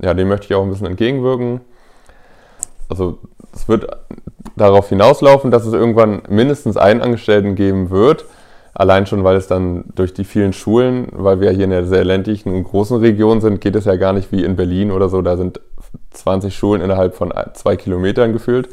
ja, 0.00 0.14
dem 0.14 0.28
möchte 0.28 0.46
ich 0.46 0.54
auch 0.54 0.62
ein 0.62 0.70
bisschen 0.70 0.86
entgegenwirken. 0.86 1.60
Also 2.88 3.18
es 3.52 3.68
wird 3.68 3.86
darauf 4.56 4.88
hinauslaufen, 4.88 5.50
dass 5.50 5.66
es 5.66 5.72
irgendwann 5.72 6.22
mindestens 6.28 6.76
einen 6.76 7.00
Angestellten 7.00 7.54
geben 7.54 7.90
wird, 7.90 8.24
Allein 8.78 9.06
schon, 9.06 9.24
weil 9.24 9.34
es 9.34 9.48
dann 9.48 9.86
durch 9.96 10.14
die 10.14 10.22
vielen 10.22 10.52
Schulen, 10.52 11.08
weil 11.10 11.40
wir 11.40 11.50
hier 11.50 11.64
in 11.64 11.72
einer 11.72 11.84
sehr 11.84 12.04
ländlichen 12.04 12.54
und 12.54 12.62
großen 12.62 12.98
Region 12.98 13.40
sind, 13.40 13.60
geht 13.60 13.74
es 13.74 13.86
ja 13.86 13.96
gar 13.96 14.12
nicht 14.12 14.30
wie 14.30 14.44
in 14.44 14.54
Berlin 14.54 14.92
oder 14.92 15.08
so. 15.08 15.20
Da 15.20 15.36
sind 15.36 15.60
20 16.12 16.54
Schulen 16.56 16.80
innerhalb 16.80 17.16
von 17.16 17.34
zwei 17.54 17.74
Kilometern 17.74 18.32
gefühlt. 18.32 18.68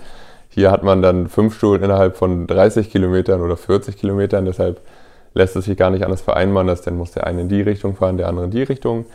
Hier 0.50 0.70
hat 0.70 0.84
man 0.84 1.02
dann 1.02 1.28
fünf 1.28 1.58
Schulen 1.58 1.82
innerhalb 1.82 2.18
von 2.18 2.46
30 2.46 2.92
Kilometern 2.92 3.42
oder 3.42 3.58
40 3.58 3.98
Kilometern. 3.98 4.46
Deshalb 4.46 4.80
lässt 5.36 5.56
es 5.56 5.66
sich 5.66 5.78
gar 5.78 5.92
nicht 5.92 6.04
anders 6.04 6.22
vereinbaren, 6.22 6.68
dass 6.68 6.82
dann 6.82 6.98
muss 6.98 7.12
der 7.12 7.28
eine 7.28 7.42
in 7.42 7.50
die 7.50 7.62
Richtung 7.62 7.96
fahren, 7.96 8.18
der 8.18 8.28
andere 8.28 8.46
in 8.46 8.52
die 8.52 8.64
Richtung. 8.64 9.06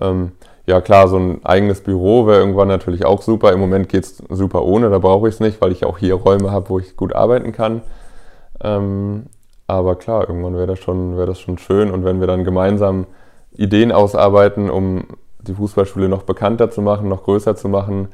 Ähm, 0.00 0.32
ja 0.66 0.80
klar, 0.80 1.06
so 1.06 1.16
ein 1.16 1.44
eigenes 1.44 1.80
Büro 1.80 2.26
wäre 2.26 2.40
irgendwann 2.40 2.66
natürlich 2.66 3.04
auch 3.04 3.22
super. 3.22 3.52
Im 3.52 3.60
Moment 3.60 3.88
geht 3.88 4.04
es 4.04 4.16
super 4.28 4.64
ohne, 4.64 4.90
da 4.90 4.98
brauche 4.98 5.28
ich 5.28 5.34
es 5.36 5.40
nicht, 5.40 5.60
weil 5.60 5.70
ich 5.70 5.84
auch 5.84 5.98
hier 5.98 6.14
Räume 6.14 6.50
habe, 6.50 6.68
wo 6.70 6.80
ich 6.80 6.96
gut 6.96 7.14
arbeiten 7.14 7.52
kann. 7.52 7.82
Ähm, 8.60 9.26
aber 9.68 9.94
klar, 9.94 10.28
irgendwann 10.28 10.54
wäre 10.54 10.66
das, 10.66 10.80
schon, 10.80 11.16
wär 11.16 11.26
das 11.26 11.38
schon 11.38 11.58
schön. 11.58 11.90
Und 11.92 12.04
wenn 12.04 12.18
wir 12.18 12.26
dann 12.26 12.42
gemeinsam 12.42 13.06
Ideen 13.52 13.92
ausarbeiten, 13.92 14.70
um 14.70 15.04
die 15.46 15.54
Fußballschule 15.54 16.08
noch 16.08 16.22
bekannter 16.22 16.70
zu 16.70 16.82
machen, 16.82 17.08
noch 17.08 17.24
größer 17.24 17.56
zu 17.56 17.68
machen. 17.68 18.08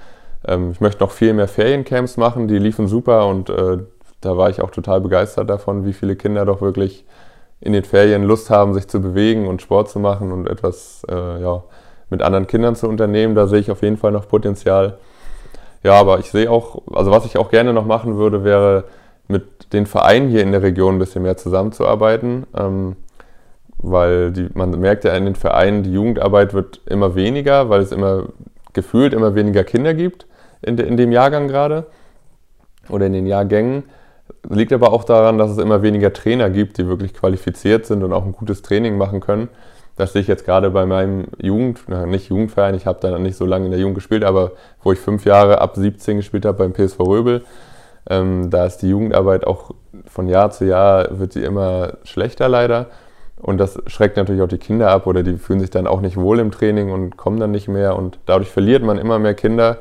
Ähm, 0.46 0.70
ich 0.72 0.80
möchte 0.80 1.02
noch 1.02 1.10
viel 1.10 1.32
mehr 1.34 1.48
Feriencamps 1.48 2.16
machen, 2.16 2.48
die 2.48 2.58
liefen 2.58 2.86
super 2.86 3.26
und 3.26 3.50
äh, 3.50 3.78
da 4.20 4.36
war 4.36 4.50
ich 4.50 4.60
auch 4.60 4.70
total 4.70 5.00
begeistert 5.00 5.50
davon, 5.50 5.84
wie 5.84 5.92
viele 5.92 6.16
Kinder 6.16 6.44
doch 6.44 6.60
wirklich 6.60 7.04
in 7.62 7.72
den 7.72 7.84
Ferien 7.84 8.24
Lust 8.24 8.50
haben, 8.50 8.74
sich 8.74 8.88
zu 8.88 9.00
bewegen 9.00 9.46
und 9.46 9.62
Sport 9.62 9.88
zu 9.88 10.00
machen 10.00 10.32
und 10.32 10.48
etwas 10.48 11.06
äh, 11.08 11.40
ja, 11.40 11.62
mit 12.10 12.20
anderen 12.20 12.48
Kindern 12.48 12.74
zu 12.74 12.88
unternehmen. 12.88 13.34
Da 13.34 13.46
sehe 13.46 13.60
ich 13.60 13.70
auf 13.70 13.82
jeden 13.82 13.96
Fall 13.96 14.10
noch 14.10 14.28
Potenzial. 14.28 14.98
Ja, 15.84 15.94
aber 15.94 16.18
ich 16.18 16.30
sehe 16.30 16.50
auch, 16.50 16.82
also 16.92 17.10
was 17.12 17.24
ich 17.24 17.38
auch 17.38 17.50
gerne 17.50 17.72
noch 17.72 17.86
machen 17.86 18.16
würde, 18.16 18.44
wäre 18.44 18.84
mit 19.28 19.72
den 19.72 19.86
Vereinen 19.86 20.28
hier 20.28 20.42
in 20.42 20.52
der 20.52 20.62
Region 20.62 20.96
ein 20.96 20.98
bisschen 20.98 21.22
mehr 21.22 21.36
zusammenzuarbeiten, 21.36 22.46
ähm, 22.56 22.96
weil 23.78 24.32
die, 24.32 24.48
man 24.54 24.70
merkt 24.78 25.04
ja 25.04 25.14
in 25.14 25.24
den 25.24 25.36
Vereinen, 25.36 25.84
die 25.84 25.92
Jugendarbeit 25.92 26.54
wird 26.54 26.80
immer 26.86 27.14
weniger, 27.14 27.68
weil 27.68 27.80
es 27.80 27.92
immer 27.92 28.26
gefühlt 28.72 29.14
immer 29.14 29.34
weniger 29.34 29.64
Kinder 29.64 29.94
gibt 29.94 30.26
in, 30.62 30.76
de, 30.76 30.86
in 30.86 30.96
dem 30.96 31.12
Jahrgang 31.12 31.46
gerade 31.46 31.86
oder 32.88 33.06
in 33.06 33.12
den 33.12 33.26
Jahrgängen. 33.26 33.84
Liegt 34.48 34.72
aber 34.72 34.92
auch 34.92 35.04
daran, 35.04 35.38
dass 35.38 35.50
es 35.50 35.58
immer 35.58 35.82
weniger 35.82 36.12
Trainer 36.12 36.50
gibt, 36.50 36.78
die 36.78 36.86
wirklich 36.86 37.14
qualifiziert 37.14 37.86
sind 37.86 38.02
und 38.02 38.12
auch 38.12 38.24
ein 38.24 38.32
gutes 38.32 38.62
Training 38.62 38.96
machen 38.96 39.20
können. 39.20 39.48
Das 39.96 40.12
sehe 40.12 40.22
ich 40.22 40.28
jetzt 40.28 40.44
gerade 40.44 40.70
bei 40.70 40.86
meinem 40.86 41.26
Jugend, 41.40 41.80
na, 41.86 42.06
nicht 42.06 42.28
Jugendverein, 42.28 42.74
ich 42.74 42.86
habe 42.86 42.98
da 43.00 43.18
nicht 43.18 43.36
so 43.36 43.44
lange 43.44 43.66
in 43.66 43.70
der 43.70 43.80
Jugend 43.80 43.94
gespielt, 43.94 44.24
aber 44.24 44.52
wo 44.82 44.92
ich 44.92 44.98
fünf 44.98 45.24
Jahre 45.24 45.60
ab 45.60 45.76
17 45.76 46.16
gespielt 46.16 46.44
habe 46.44 46.58
beim 46.58 46.72
PSV 46.72 46.98
Röbel, 47.00 47.44
ähm, 48.08 48.50
da 48.50 48.66
ist 48.66 48.78
die 48.78 48.88
Jugendarbeit 48.88 49.46
auch 49.46 49.72
von 50.06 50.28
Jahr 50.28 50.50
zu 50.50 50.64
Jahr 50.64 51.18
wird 51.18 51.32
sie 51.34 51.44
immer 51.44 51.94
schlechter 52.04 52.48
leider. 52.48 52.86
Und 53.40 53.58
das 53.58 53.78
schreckt 53.86 54.16
natürlich 54.16 54.42
auch 54.42 54.48
die 54.48 54.58
Kinder 54.58 54.90
ab 54.90 55.06
oder 55.06 55.22
die 55.22 55.36
fühlen 55.36 55.60
sich 55.60 55.70
dann 55.70 55.86
auch 55.86 56.00
nicht 56.00 56.16
wohl 56.16 56.38
im 56.38 56.52
Training 56.52 56.90
und 56.90 57.16
kommen 57.16 57.40
dann 57.40 57.50
nicht 57.50 57.68
mehr. 57.68 57.96
Und 57.96 58.18
dadurch 58.26 58.50
verliert 58.50 58.82
man 58.82 58.98
immer 58.98 59.18
mehr 59.18 59.34
Kinder 59.34 59.78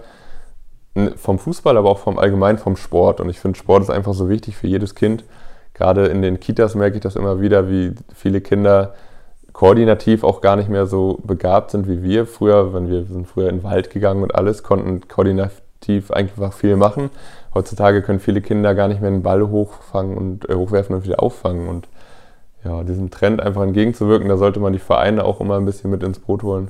vom 1.15 1.39
Fußball, 1.39 1.77
aber 1.77 1.89
auch 1.89 1.99
vom 1.99 2.17
allgemein 2.17 2.57
vom 2.57 2.75
Sport. 2.75 3.21
Und 3.21 3.29
ich 3.29 3.39
finde, 3.39 3.57
Sport 3.57 3.83
ist 3.83 3.89
einfach 3.89 4.13
so 4.13 4.29
wichtig 4.29 4.57
für 4.57 4.67
jedes 4.67 4.95
Kind. 4.95 5.23
Gerade 5.73 6.07
in 6.07 6.21
den 6.21 6.39
Kitas 6.39 6.75
merke 6.75 6.97
ich 6.97 7.01
das 7.01 7.15
immer 7.15 7.41
wieder, 7.41 7.69
wie 7.69 7.93
viele 8.13 8.41
Kinder 8.41 8.93
koordinativ 9.53 10.23
auch 10.23 10.41
gar 10.41 10.55
nicht 10.55 10.69
mehr 10.69 10.85
so 10.85 11.19
begabt 11.23 11.71
sind 11.71 11.87
wie 11.87 12.03
wir. 12.03 12.25
Früher, 12.25 12.73
wenn 12.73 12.89
wir 12.89 13.05
sind 13.05 13.27
früher 13.27 13.49
in 13.49 13.57
den 13.57 13.63
Wald 13.63 13.89
gegangen 13.89 14.23
und 14.23 14.35
alles, 14.35 14.63
konnten 14.63 15.07
koordinativ 15.07 16.11
einfach 16.11 16.53
viel 16.53 16.75
machen 16.75 17.09
heutzutage 17.53 18.01
können 18.01 18.19
viele 18.19 18.41
Kinder 18.41 18.75
gar 18.75 18.87
nicht 18.87 19.01
mehr 19.01 19.11
den 19.11 19.23
Ball 19.23 19.47
hochfangen 19.47 20.17
und 20.17 20.49
äh, 20.49 20.55
hochwerfen 20.55 20.95
und 20.95 21.03
wieder 21.03 21.21
auffangen. 21.21 21.67
Und 21.67 21.87
ja, 22.63 22.83
diesem 22.83 23.09
Trend 23.09 23.41
einfach 23.41 23.63
entgegenzuwirken, 23.63 24.29
da 24.29 24.37
sollte 24.37 24.59
man 24.59 24.73
die 24.73 24.79
Vereine 24.79 25.25
auch 25.25 25.41
immer 25.41 25.57
ein 25.57 25.65
bisschen 25.65 25.89
mit 25.91 26.03
ins 26.03 26.19
Boot 26.19 26.43
holen. 26.43 26.69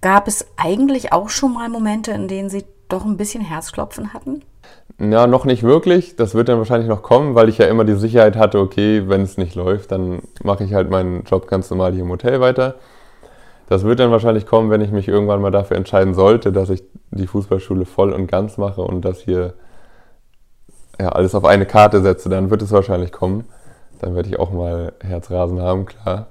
Gab 0.00 0.26
es 0.26 0.46
eigentlich 0.56 1.12
auch 1.12 1.28
schon 1.28 1.54
mal 1.54 1.68
Momente, 1.68 2.10
in 2.12 2.28
denen 2.28 2.50
Sie 2.50 2.64
doch 2.92 3.04
ein 3.04 3.16
bisschen 3.16 3.42
Herzklopfen 3.42 4.12
hatten? 4.12 4.42
Ja, 4.98 5.26
noch 5.26 5.44
nicht 5.44 5.62
wirklich. 5.62 6.16
Das 6.16 6.34
wird 6.34 6.48
dann 6.48 6.58
wahrscheinlich 6.58 6.88
noch 6.88 7.02
kommen, 7.02 7.34
weil 7.34 7.48
ich 7.48 7.58
ja 7.58 7.66
immer 7.66 7.84
die 7.84 7.94
Sicherheit 7.94 8.36
hatte, 8.36 8.58
okay, 8.58 9.08
wenn 9.08 9.22
es 9.22 9.38
nicht 9.38 9.54
läuft, 9.54 9.90
dann 9.92 10.22
mache 10.42 10.64
ich 10.64 10.74
halt 10.74 10.90
meinen 10.90 11.24
Job 11.24 11.46
ganz 11.46 11.70
normal 11.70 11.92
hier 11.92 12.02
im 12.02 12.10
Hotel 12.10 12.40
weiter. 12.40 12.76
Das 13.68 13.84
wird 13.84 14.00
dann 14.00 14.10
wahrscheinlich 14.10 14.46
kommen, 14.46 14.70
wenn 14.70 14.82
ich 14.82 14.90
mich 14.90 15.08
irgendwann 15.08 15.40
mal 15.40 15.50
dafür 15.50 15.76
entscheiden 15.76 16.14
sollte, 16.14 16.52
dass 16.52 16.68
ich 16.68 16.82
die 17.10 17.26
Fußballschule 17.26 17.86
voll 17.86 18.12
und 18.12 18.26
ganz 18.26 18.58
mache 18.58 18.82
und 18.82 19.02
das 19.02 19.20
hier 19.20 19.54
ja, 21.00 21.08
alles 21.08 21.34
auf 21.34 21.44
eine 21.44 21.66
Karte 21.66 22.02
setze, 22.02 22.28
dann 22.28 22.50
wird 22.50 22.62
es 22.62 22.70
wahrscheinlich 22.70 23.12
kommen. 23.12 23.44
Dann 24.00 24.14
werde 24.14 24.28
ich 24.28 24.38
auch 24.38 24.52
mal 24.52 24.92
Herzrasen 25.00 25.60
haben, 25.60 25.86
klar. 25.86 26.28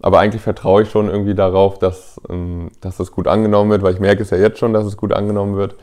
Aber 0.00 0.20
eigentlich 0.20 0.42
vertraue 0.42 0.82
ich 0.82 0.90
schon 0.90 1.08
irgendwie 1.08 1.34
darauf, 1.34 1.78
dass, 1.78 2.20
ähm, 2.28 2.70
dass 2.80 2.96
das 2.98 3.10
gut 3.10 3.26
angenommen 3.26 3.70
wird, 3.70 3.82
weil 3.82 3.94
ich 3.94 4.00
merke 4.00 4.22
es 4.22 4.30
ja 4.30 4.38
jetzt 4.38 4.58
schon, 4.58 4.72
dass 4.72 4.86
es 4.86 4.96
gut 4.96 5.12
angenommen 5.12 5.56
wird. 5.56 5.76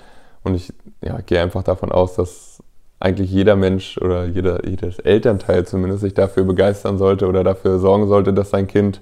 Und 0.43 0.55
ich 0.55 0.73
ja, 1.01 1.19
gehe 1.21 1.41
einfach 1.41 1.63
davon 1.63 1.91
aus, 1.91 2.15
dass 2.15 2.63
eigentlich 2.99 3.31
jeder 3.31 3.55
Mensch 3.55 3.97
oder 3.97 4.25
jeder, 4.25 4.65
jedes 4.65 4.99
Elternteil 4.99 5.65
zumindest 5.65 6.01
sich 6.01 6.13
dafür 6.13 6.43
begeistern 6.43 6.97
sollte 6.97 7.27
oder 7.27 7.43
dafür 7.43 7.79
sorgen 7.79 8.07
sollte, 8.07 8.33
dass 8.33 8.51
sein 8.51 8.67
Kind 8.67 9.01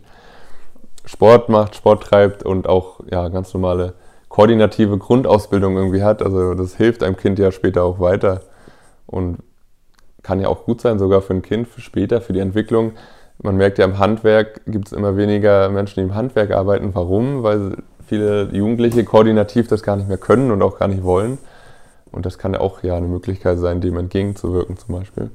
Sport 1.05 1.49
macht, 1.49 1.75
Sport 1.75 2.03
treibt 2.03 2.43
und 2.43 2.67
auch 2.67 3.01
ja, 3.11 3.27
ganz 3.27 3.53
normale 3.53 3.93
koordinative 4.29 4.97
Grundausbildung 4.97 5.77
irgendwie 5.77 6.01
hat. 6.01 6.23
Also 6.23 6.55
das 6.55 6.75
hilft 6.75 7.03
einem 7.03 7.17
Kind 7.17 7.37
ja 7.39 7.51
später 7.51 7.83
auch 7.83 7.99
weiter 7.99 8.41
und 9.05 9.37
kann 10.23 10.39
ja 10.39 10.47
auch 10.47 10.65
gut 10.65 10.81
sein, 10.81 10.97
sogar 10.97 11.21
für 11.21 11.33
ein 11.33 11.41
Kind, 11.41 11.67
für 11.67 11.81
später, 11.81 12.21
für 12.21 12.33
die 12.33 12.39
Entwicklung. 12.39 12.93
Man 13.43 13.57
merkt 13.57 13.77
ja 13.77 13.85
im 13.85 13.99
Handwerk 13.99 14.61
gibt 14.65 14.87
es 14.87 14.93
immer 14.93 15.17
weniger 15.17 15.69
Menschen, 15.69 15.95
die 15.95 16.09
im 16.09 16.15
Handwerk 16.15 16.51
arbeiten. 16.51 16.95
Warum? 16.95 17.43
Weil 17.43 17.77
viele 18.07 18.49
Jugendliche 18.51 19.03
koordinativ 19.03 19.67
das 19.67 19.83
gar 19.83 19.95
nicht 19.95 20.07
mehr 20.07 20.17
können 20.17 20.49
und 20.49 20.61
auch 20.61 20.79
gar 20.79 20.87
nicht 20.87 21.03
wollen. 21.03 21.37
Und 22.11 22.25
das 22.25 22.37
kann 22.37 22.53
ja 22.53 22.61
auch 22.61 22.83
ja 22.83 22.95
eine 22.95 23.07
Möglichkeit 23.07 23.59
sein, 23.59 23.81
dem 23.81 23.97
entgegenzuwirken 23.97 24.77
zum 24.77 24.95
Beispiel. 24.95 25.29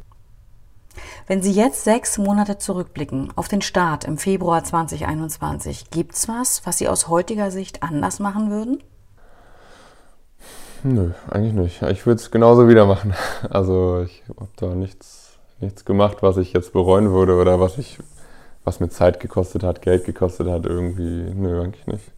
Wenn 1.26 1.42
Sie 1.42 1.52
jetzt 1.52 1.84
sechs 1.84 2.18
Monate 2.18 2.58
zurückblicken 2.58 3.32
auf 3.36 3.48
den 3.48 3.62
Start 3.62 4.04
im 4.04 4.16
Februar 4.16 4.64
2021, 4.64 5.90
gibt 5.90 6.14
es 6.14 6.28
was, 6.28 6.64
was 6.64 6.78
Sie 6.78 6.88
aus 6.88 7.08
heutiger 7.08 7.50
Sicht 7.50 7.82
anders 7.82 8.18
machen 8.20 8.50
würden? 8.50 8.82
Nö, 10.84 11.10
eigentlich 11.28 11.54
nicht. 11.54 11.82
Ich 11.82 12.06
würde 12.06 12.20
es 12.20 12.30
genauso 12.30 12.68
wieder 12.68 12.86
machen. 12.86 13.14
Also 13.50 14.02
ich 14.02 14.22
habe 14.28 14.48
da 14.56 14.74
nichts, 14.74 15.27
nichts 15.60 15.84
gemacht, 15.84 16.18
was 16.22 16.36
ich 16.36 16.52
jetzt 16.52 16.72
bereuen 16.72 17.12
würde 17.12 17.36
oder 17.36 17.60
was 17.60 17.78
ich, 17.78 17.98
was 18.64 18.80
mir 18.80 18.88
Zeit 18.88 19.20
gekostet 19.20 19.62
hat, 19.62 19.82
Geld 19.82 20.04
gekostet 20.04 20.48
hat, 20.48 20.66
irgendwie. 20.66 21.32
Nö, 21.34 21.62
eigentlich 21.62 21.86
nicht. 21.86 22.12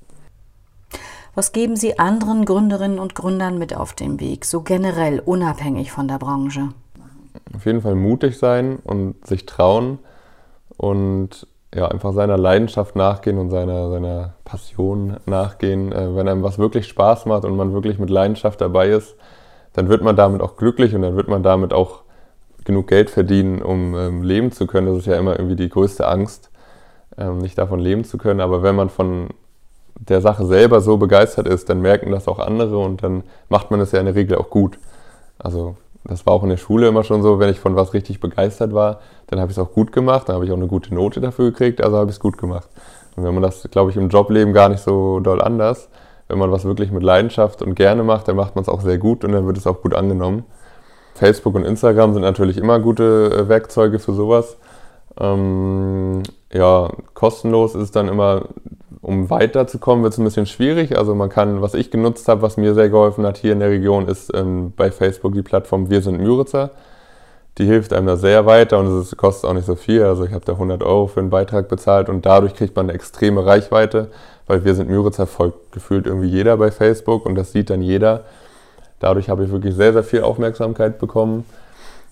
Was 1.35 1.53
geben 1.53 1.77
Sie 1.77 1.99
anderen 1.99 2.45
Gründerinnen 2.45 2.99
und 2.99 3.15
Gründern 3.15 3.59
mit 3.59 3.75
auf 3.75 3.93
den 3.93 4.19
Weg, 4.19 4.45
so 4.45 4.63
generell 4.63 5.21
unabhängig 5.21 5.93
von 5.93 6.09
der 6.09 6.19
Branche? 6.19 6.71
Auf 7.55 7.67
jeden 7.67 7.83
Fall 7.83 7.95
mutig 7.95 8.37
sein 8.39 8.79
und 8.83 9.27
sich 9.27 9.47
trauen. 9.47 9.99
und 10.77 11.47
ja, 11.75 11.87
einfach 11.87 12.13
seiner 12.13 12.37
Leidenschaft 12.37 12.97
nachgehen 12.97 13.39
und 13.39 13.51
seiner, 13.51 13.91
seiner 13.91 14.35
Passion 14.45 15.19
nachgehen. 15.27 15.93
Äh, 15.93 16.17
wenn 16.17 16.29
einem 16.29 16.43
was 16.43 16.59
wirklich 16.59 16.89
Spaß 16.89 17.27
macht 17.27 17.45
und 17.45 17.57
man 17.57 17.73
wirklich 17.73 17.99
mit 17.99 18.11
Leidenschaft 18.11 18.61
dabei 18.61 18.89
ist, 18.89 19.15
dann 19.73 19.89
wird 19.89 20.03
man 20.03 20.17
damit 20.17 20.43
auch 20.43 20.57
glücklich 20.57 20.95
und 20.95 21.03
dann 21.03 21.17
wird 21.17 21.29
man 21.29 21.43
damit 21.43 21.73
auch 21.73 22.03
genug 22.71 22.87
Geld 22.87 23.11
verdienen, 23.11 23.63
um 23.63 23.97
ähm, 23.97 24.23
leben 24.23 24.53
zu 24.53 24.67
können. 24.67 24.87
Das 24.87 24.99
ist 24.99 25.07
ja 25.07 25.17
immer 25.17 25.37
irgendwie 25.37 25.57
die 25.57 25.69
größte 25.69 26.07
Angst, 26.07 26.51
ähm, 27.19 27.39
nicht 27.39 27.59
davon 27.59 27.81
leben 27.81 28.05
zu 28.05 28.17
können. 28.17 28.41
Aber 28.41 28.63
wenn 28.63 28.77
man 28.77 28.89
von 28.89 29.31
der 29.99 30.21
Sache 30.21 30.47
selber 30.47 30.81
so 30.81 30.97
begeistert 30.97 31.49
ist, 31.49 31.69
dann 31.69 31.83
merken 31.83 32.13
das 32.13 32.29
auch 32.29 32.39
andere 32.39 32.79
und 32.79 33.03
dann 33.03 33.25
macht 33.49 33.73
man 33.73 33.81
es 33.81 33.91
ja 33.91 33.99
in 33.99 34.07
der 34.07 34.15
Regel 34.15 34.39
auch 34.39 34.51
gut. 34.51 34.79
Also 35.39 35.77
das 36.05 36.25
war 36.27 36.33
auch 36.33 36.45
in 36.45 36.49
der 36.49 36.59
Schule 36.59 36.87
immer 36.87 37.03
schon 37.03 37.23
so, 37.23 37.41
wenn 37.41 37.51
ich 37.51 37.59
von 37.59 37.75
was 37.75 37.93
richtig 37.93 38.21
begeistert 38.21 38.73
war, 38.73 39.01
dann 39.27 39.41
habe 39.41 39.51
ich 39.51 39.59
es 39.59 39.63
auch 39.63 39.73
gut 39.73 39.91
gemacht, 39.91 40.29
dann 40.29 40.37
habe 40.37 40.45
ich 40.45 40.53
auch 40.53 40.57
eine 40.57 40.69
gute 40.69 40.95
Note 40.95 41.21
dafür 41.21 41.51
gekriegt, 41.51 41.83
also 41.83 41.99
habe 41.99 42.09
ich 42.09 42.17
es 42.17 42.21
gut 42.21 42.39
gemacht. 42.39 42.69
Und 43.17 43.25
wenn 43.25 43.35
man 43.35 43.43
das, 43.43 43.69
glaube 43.71 43.91
ich, 43.91 43.97
im 43.97 44.09
Jobleben 44.09 44.55
gar 44.55 44.69
nicht 44.69 44.83
so 44.83 45.19
doll 45.21 45.43
anders, 45.43 45.89
wenn 46.29 46.39
man 46.39 46.53
was 46.53 46.65
wirklich 46.65 46.93
mit 46.93 47.03
Leidenschaft 47.03 47.63
und 47.63 47.75
gerne 47.75 48.05
macht, 48.05 48.29
dann 48.29 48.37
macht 48.37 48.55
man 48.55 48.63
es 48.63 48.69
auch 48.69 48.81
sehr 48.81 48.99
gut 48.99 49.25
und 49.25 49.33
dann 49.33 49.47
wird 49.47 49.59
es 49.59 49.67
auch 49.67 49.83
gut 49.83 49.95
angenommen. 49.95 50.45
Facebook 51.21 51.55
und 51.55 51.67
Instagram 51.67 52.15
sind 52.15 52.23
natürlich 52.23 52.57
immer 52.57 52.81
gute 52.81 53.31
äh, 53.31 53.49
Werkzeuge 53.51 53.99
für 53.99 54.15
sowas. 54.15 54.57
Ähm, 55.21 56.23
ja, 56.51 56.89
kostenlos 57.13 57.75
ist 57.75 57.95
dann 57.95 58.09
immer 58.09 58.47
um 59.03 59.29
weiterzukommen, 59.29 60.03
wird 60.03 60.15
es 60.15 60.19
ein 60.19 60.25
bisschen 60.25 60.47
schwierig. 60.47 60.97
Also 60.97 61.15
man 61.15 61.29
kann, 61.29 61.61
was 61.61 61.75
ich 61.75 61.91
genutzt 61.91 62.27
habe, 62.27 62.41
was 62.41 62.57
mir 62.57 62.73
sehr 62.73 62.89
geholfen 62.89 63.27
hat 63.27 63.37
hier 63.37 63.53
in 63.53 63.61
der 63.61 63.69
Region, 63.69 64.09
ist 64.09 64.33
ähm, 64.35 64.73
bei 64.75 64.91
Facebook 64.91 65.35
die 65.35 65.43
Plattform 65.43 65.91
Wir 65.91 66.01
sind 66.01 66.21
Müritzer. 66.21 66.71
Die 67.59 67.67
hilft 67.67 67.93
einem 67.93 68.07
da 68.07 68.17
sehr 68.17 68.47
weiter 68.47 68.79
und 68.79 68.87
es 68.87 69.15
kostet 69.19 69.51
auch 69.51 69.55
nicht 69.55 69.67
so 69.67 69.75
viel. 69.75 70.03
Also 70.05 70.25
ich 70.25 70.33
habe 70.33 70.47
da 70.47 70.53
100 70.53 70.83
Euro 70.83 71.07
für 71.07 71.21
einen 71.21 71.29
Beitrag 71.29 71.69
bezahlt 71.69 72.09
und 72.09 72.25
dadurch 72.25 72.55
kriegt 72.55 72.75
man 72.77 72.87
eine 72.87 72.95
extreme 72.95 73.45
Reichweite, 73.45 74.11
weil 74.47 74.65
Wir 74.65 74.75
sind 74.75 74.89
Müritzer 74.89 75.27
folgt 75.27 75.73
gefühlt 75.73 76.07
irgendwie 76.07 76.29
jeder 76.29 76.57
bei 76.57 76.71
Facebook 76.71 77.27
und 77.27 77.35
das 77.35 77.53
sieht 77.53 77.69
dann 77.69 77.83
jeder. 77.83 78.25
Dadurch 79.01 79.29
habe 79.29 79.45
ich 79.45 79.51
wirklich 79.51 79.75
sehr, 79.75 79.93
sehr 79.93 80.05
viel 80.05 80.23
Aufmerksamkeit 80.23 80.99
bekommen. 80.99 81.45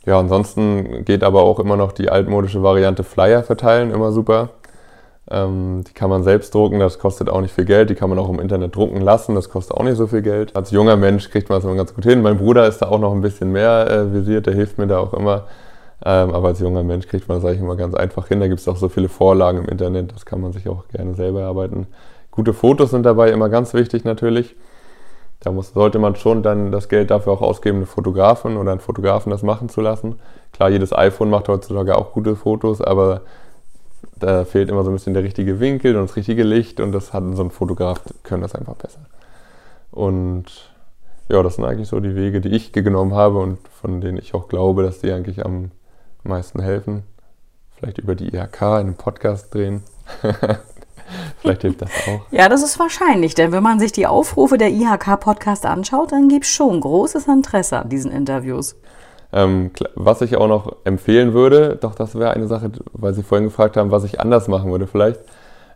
Ja, 0.07 0.19
ansonsten 0.19 1.05
geht 1.05 1.23
aber 1.23 1.43
auch 1.43 1.61
immer 1.61 1.77
noch 1.77 1.93
die 1.93 2.09
altmodische 2.09 2.63
Variante 2.63 3.05
Flyer 3.05 3.43
verteilen, 3.43 3.93
immer 3.93 4.11
super. 4.11 4.51
Ähm, 5.31 5.85
die 5.87 5.93
kann 5.93 6.09
man 6.09 6.23
selbst 6.23 6.55
drucken, 6.55 6.81
das 6.81 6.99
kostet 6.99 7.29
auch 7.29 7.43
nicht 7.43 7.55
viel 7.55 7.67
Geld. 7.67 7.91
Die 7.91 7.95
kann 7.95 8.09
man 8.09 8.19
auch 8.19 8.31
im 8.31 8.41
Internet 8.41 8.75
drucken 8.75 9.03
lassen, 9.03 9.35
das 9.35 9.51
kostet 9.51 9.77
auch 9.77 9.85
nicht 9.85 9.97
so 9.97 10.07
viel 10.07 10.23
Geld. 10.23 10.57
Als 10.57 10.71
junger 10.71 10.97
Mensch 10.97 11.31
kriegt 11.31 11.51
man 11.51 11.59
das 11.59 11.65
immer 11.65 11.77
ganz 11.77 11.95
gut 11.95 12.05
hin. 12.05 12.23
Mein 12.23 12.39
Bruder 12.39 12.67
ist 12.67 12.79
da 12.79 12.89
auch 12.89 12.99
noch 12.99 13.13
ein 13.13 13.21
bisschen 13.21 13.53
mehr 13.53 13.91
äh, 13.91 14.13
visiert, 14.13 14.47
der 14.47 14.55
hilft 14.55 14.79
mir 14.79 14.87
da 14.87 14.99
auch 14.99 15.13
immer. 15.13 15.45
Ähm, 16.05 16.33
aber 16.33 16.49
als 16.49 16.61
junger 16.61 16.85
Mensch 16.85 17.07
kriegt 17.07 17.29
man 17.29 17.39
das 17.39 17.45
eigentlich 17.45 17.61
immer 17.61 17.77
ganz 17.77 17.95
einfach 17.95 18.29
hin. 18.29 18.41
Da 18.41 18.49
gibt 18.49 18.61
es 18.61 18.69
auch 18.69 18.77
so 18.77 18.89
viele 18.89 19.09
Vorlagen 19.09 19.59
im 19.59 19.67
Internet, 19.67 20.15
das 20.15 20.25
kann 20.25 20.41
man 20.41 20.53
sich 20.53 20.69
auch 20.69 20.89
gerne 20.89 21.15
selber 21.15 21.43
erarbeiten. 21.43 21.87
Gute 22.31 22.55
Fotos 22.55 22.93
sind 22.93 23.05
dabei 23.05 23.31
immer 23.31 23.51
ganz 23.51 23.75
wichtig 23.75 24.05
natürlich. 24.05 24.55
Da 25.41 25.53
muss, 25.53 25.73
sollte 25.73 25.99
man 25.99 26.17
schon 26.17 26.43
dann 26.43 26.73
das 26.73 26.89
Geld 26.89 27.11
dafür 27.11 27.33
auch 27.33 27.43
ausgeben, 27.43 27.79
eine 27.79 27.87
Fotografin 27.87 28.57
oder 28.57 28.73
einen 28.73 28.81
Fotografen 28.81 29.31
das 29.31 29.43
machen 29.43 29.69
zu 29.69 29.81
lassen. 29.81 30.19
Klar, 30.53 30.71
jedes 30.71 30.93
iPhone 30.93 31.31
macht 31.31 31.49
heutzutage 31.49 31.97
auch 31.97 32.13
gute 32.13 32.35
Fotos, 32.35 32.81
aber 32.81 33.23
da 34.17 34.45
fehlt 34.45 34.69
immer 34.69 34.83
so 34.83 34.91
ein 34.91 34.95
bisschen 34.95 35.15
der 35.15 35.23
richtige 35.23 35.61
Winkel 35.61 35.97
und 35.97 36.09
das 36.09 36.17
richtige 36.17 36.43
Licht 36.43 36.81
und 36.81 36.93
das 36.93 37.13
hat 37.13 37.23
so 37.35 37.43
ein 37.43 37.51
Fotograf, 37.51 38.01
können 38.25 38.43
das 38.43 38.55
einfach 38.55 38.75
besser. 38.75 39.01
Und 39.93 40.73
ja, 41.29 41.43
das 41.43 41.57
sind 41.57 41.65
eigentlich 41.65 41.89
so 41.89 42.01
die 42.01 42.17
Wege, 42.17 42.41
die 42.41 42.49
ich 42.49 42.73
genommen 42.73 43.15
habe 43.15 43.39
und 43.39 43.59
von 43.69 44.01
denen 44.01 44.19
ich 44.19 44.35
auch 44.35 44.49
glaube, 44.49 44.83
dass 44.83 45.01
die 45.01 45.13
eigentlich 45.13 45.45
am 45.45 45.71
meisten 46.25 46.61
helfen. 46.61 47.05
Vielleicht 47.77 47.99
über 47.99 48.15
die 48.15 48.35
IHK 48.35 48.63
einen 48.63 48.95
Podcast 48.95 49.55
drehen. 49.55 49.85
Vielleicht 51.41 51.63
hilft 51.63 51.83
das 51.83 51.91
auch. 52.09 52.21
Ja, 52.31 52.49
das 52.49 52.63
ist 52.63 52.79
wahrscheinlich, 52.79 53.35
denn 53.35 53.53
wenn 53.53 53.63
man 53.63 53.81
sich 53.81 53.93
die 53.93 54.07
Aufrufe 54.07 54.59
der 54.59 54.71
IHK-Podcast 54.71 55.67
anschaut, 55.67 56.13
dann 56.13 56.29
gibt 56.29 56.45
es 56.45 56.51
schon 56.51 56.81
großes 56.81 57.27
Interesse 57.27 57.79
an 57.79 57.89
diesen 57.89 58.11
Interviews. 58.11 58.77
Ähm, 59.33 59.71
was 59.95 60.23
ich 60.23 60.37
auch 60.37 60.49
noch 60.49 60.77
empfehlen 60.85 61.35
würde, 61.35 61.77
doch 61.81 61.95
das 61.95 62.15
wäre 62.15 62.31
eine 62.33 62.47
Sache, 62.47 62.71
weil 62.93 63.13
Sie 63.13 63.23
vorhin 63.23 63.47
gefragt 63.47 63.77
haben, 63.77 63.91
was 63.91 64.05
ich 64.05 64.21
anders 64.21 64.49
machen 64.49 64.71
würde 64.71 64.87
vielleicht. 64.87 65.21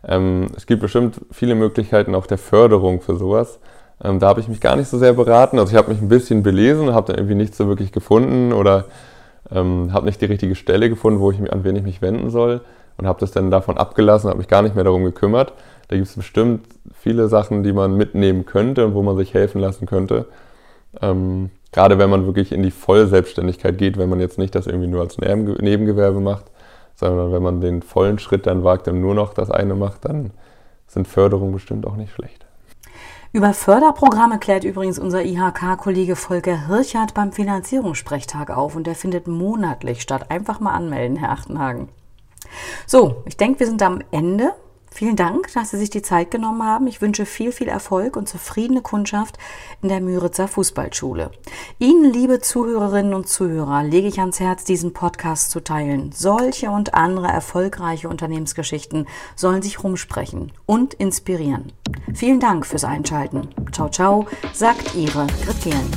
Ähm, 0.05 0.47
es 0.57 0.65
gibt 0.65 0.81
bestimmt 0.81 1.21
viele 1.31 1.55
Möglichkeiten 1.55 2.15
auch 2.15 2.25
der 2.25 2.39
Förderung 2.39 3.01
für 3.01 3.15
sowas. 3.15 3.59
Ähm, 4.03 4.19
da 4.19 4.27
habe 4.27 4.39
ich 4.39 4.47
mich 4.47 4.59
gar 4.59 4.75
nicht 4.75 4.89
so 4.89 4.97
sehr 4.97 5.13
beraten. 5.13 5.59
Also 5.59 5.71
ich 5.71 5.77
habe 5.77 5.91
mich 5.91 6.01
ein 6.01 6.09
bisschen 6.09 6.43
belesen, 6.43 6.93
habe 6.93 7.11
da 7.11 7.17
irgendwie 7.17 7.35
nichts 7.35 7.57
so 7.57 7.67
wirklich 7.67 7.91
gefunden 7.91 8.53
oder 8.53 8.85
ähm, 9.51 9.93
habe 9.93 10.07
nicht 10.07 10.19
die 10.19 10.25
richtige 10.25 10.55
Stelle 10.55 10.89
gefunden, 10.89 11.19
wo 11.19 11.31
ich, 11.31 11.39
an 11.51 11.63
wen 11.63 11.75
ich 11.75 11.83
mich 11.83 12.01
wenden 12.01 12.31
soll 12.31 12.61
und 12.97 13.07
habe 13.07 13.19
das 13.19 13.31
dann 13.31 13.51
davon 13.51 13.77
abgelassen, 13.77 14.29
habe 14.29 14.39
mich 14.39 14.47
gar 14.47 14.61
nicht 14.61 14.75
mehr 14.75 14.83
darum 14.83 15.03
gekümmert. 15.03 15.53
Da 15.87 15.95
gibt 15.95 16.07
es 16.07 16.15
bestimmt 16.15 16.67
viele 16.93 17.27
Sachen, 17.27 17.63
die 17.63 17.73
man 17.73 17.95
mitnehmen 17.95 18.45
könnte 18.45 18.85
und 18.85 18.93
wo 18.93 19.01
man 19.01 19.17
sich 19.17 19.33
helfen 19.33 19.59
lassen 19.59 19.85
könnte. 19.85 20.25
Ähm, 21.01 21.49
Gerade 21.73 21.97
wenn 21.97 22.09
man 22.09 22.27
wirklich 22.27 22.51
in 22.51 22.61
die 22.61 22.71
Vollselbstständigkeit 22.71 23.79
geht, 23.79 23.97
wenn 23.97 24.07
man 24.07 24.19
jetzt 24.19 24.37
nicht 24.37 24.53
das 24.53 24.67
irgendwie 24.67 24.87
nur 24.87 25.01
als 25.01 25.17
Nebengewerbe 25.17 26.19
macht, 26.19 26.45
sondern 26.95 27.33
wenn 27.33 27.41
man 27.41 27.61
den 27.61 27.81
vollen 27.81 28.19
Schritt 28.19 28.45
dann 28.45 28.63
wagt 28.63 28.87
und 28.87 29.01
nur 29.01 29.15
noch 29.15 29.33
das 29.33 29.49
eine 29.49 29.73
macht, 29.73 30.05
dann 30.05 30.29
sind 30.87 31.07
Förderungen 31.07 31.51
bestimmt 31.51 31.87
auch 31.87 31.95
nicht 31.95 32.13
schlecht. 32.13 32.45
Über 33.31 33.55
Förderprogramme 33.55 34.37
klärt 34.37 34.63
übrigens 34.63 34.99
unser 34.99 35.25
IHK-Kollege 35.25 36.15
Volker 36.15 36.67
Hirchert 36.67 37.15
beim 37.15 37.31
Finanzierungssprechtag 37.31 38.51
auf 38.55 38.75
und 38.75 38.85
der 38.85 38.93
findet 38.93 39.27
monatlich 39.27 40.03
statt. 40.03 40.29
Einfach 40.29 40.59
mal 40.59 40.75
anmelden, 40.75 41.17
Herr 41.17 41.31
Achtenhagen. 41.31 41.89
So, 42.85 43.23
ich 43.25 43.37
denke, 43.37 43.59
wir 43.61 43.67
sind 43.67 43.81
am 43.81 44.01
Ende. 44.11 44.53
Vielen 44.93 45.15
Dank, 45.15 45.51
dass 45.55 45.71
Sie 45.71 45.77
sich 45.79 45.89
die 45.89 46.03
Zeit 46.03 46.29
genommen 46.29 46.61
haben. 46.61 46.85
Ich 46.85 47.01
wünsche 47.01 47.25
viel, 47.25 47.51
viel 47.51 47.67
Erfolg 47.67 48.15
und 48.15 48.29
zufriedene 48.29 48.83
Kundschaft 48.83 49.39
in 49.81 49.89
der 49.89 50.01
Müritzer 50.01 50.47
Fußballschule. 50.47 51.31
Ihnen, 51.79 52.13
liebe 52.13 52.39
Zuhörerinnen 52.39 53.15
und 53.15 53.27
Zuhörer, 53.27 53.81
lege 53.83 54.07
ich 54.07 54.19
ans 54.19 54.39
Herz, 54.39 54.65
diesen 54.65 54.93
Podcast 54.93 55.49
zu 55.49 55.61
teilen. 55.61 56.11
Solche 56.13 56.69
und 56.69 56.93
andere 56.93 57.27
erfolgreiche 57.27 58.07
Unternehmensgeschichten 58.07 59.07
sollen 59.35 59.63
sich 59.63 59.83
rumsprechen 59.83 60.51
und 60.67 60.93
inspirieren. 60.93 61.73
Vielen 62.13 62.39
Dank 62.39 62.67
fürs 62.67 62.83
Einschalten. 62.83 63.47
Ciao, 63.71 63.89
ciao, 63.89 64.27
sagt 64.53 64.93
Ihre 64.93 65.25
Grit 65.43 65.63
Gehlen. 65.63 65.91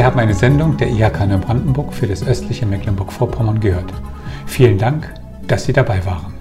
Sie 0.00 0.06
haben 0.06 0.18
eine 0.18 0.32
Sendung 0.32 0.78
der 0.78 0.88
IHK 0.88 1.26
Neubrandenburg 1.26 1.92
für 1.92 2.06
das 2.06 2.26
östliche 2.26 2.64
Mecklenburg-Vorpommern 2.64 3.60
gehört. 3.60 3.92
Vielen 4.46 4.78
Dank, 4.78 5.12
dass 5.46 5.64
Sie 5.64 5.74
dabei 5.74 6.06
waren. 6.06 6.39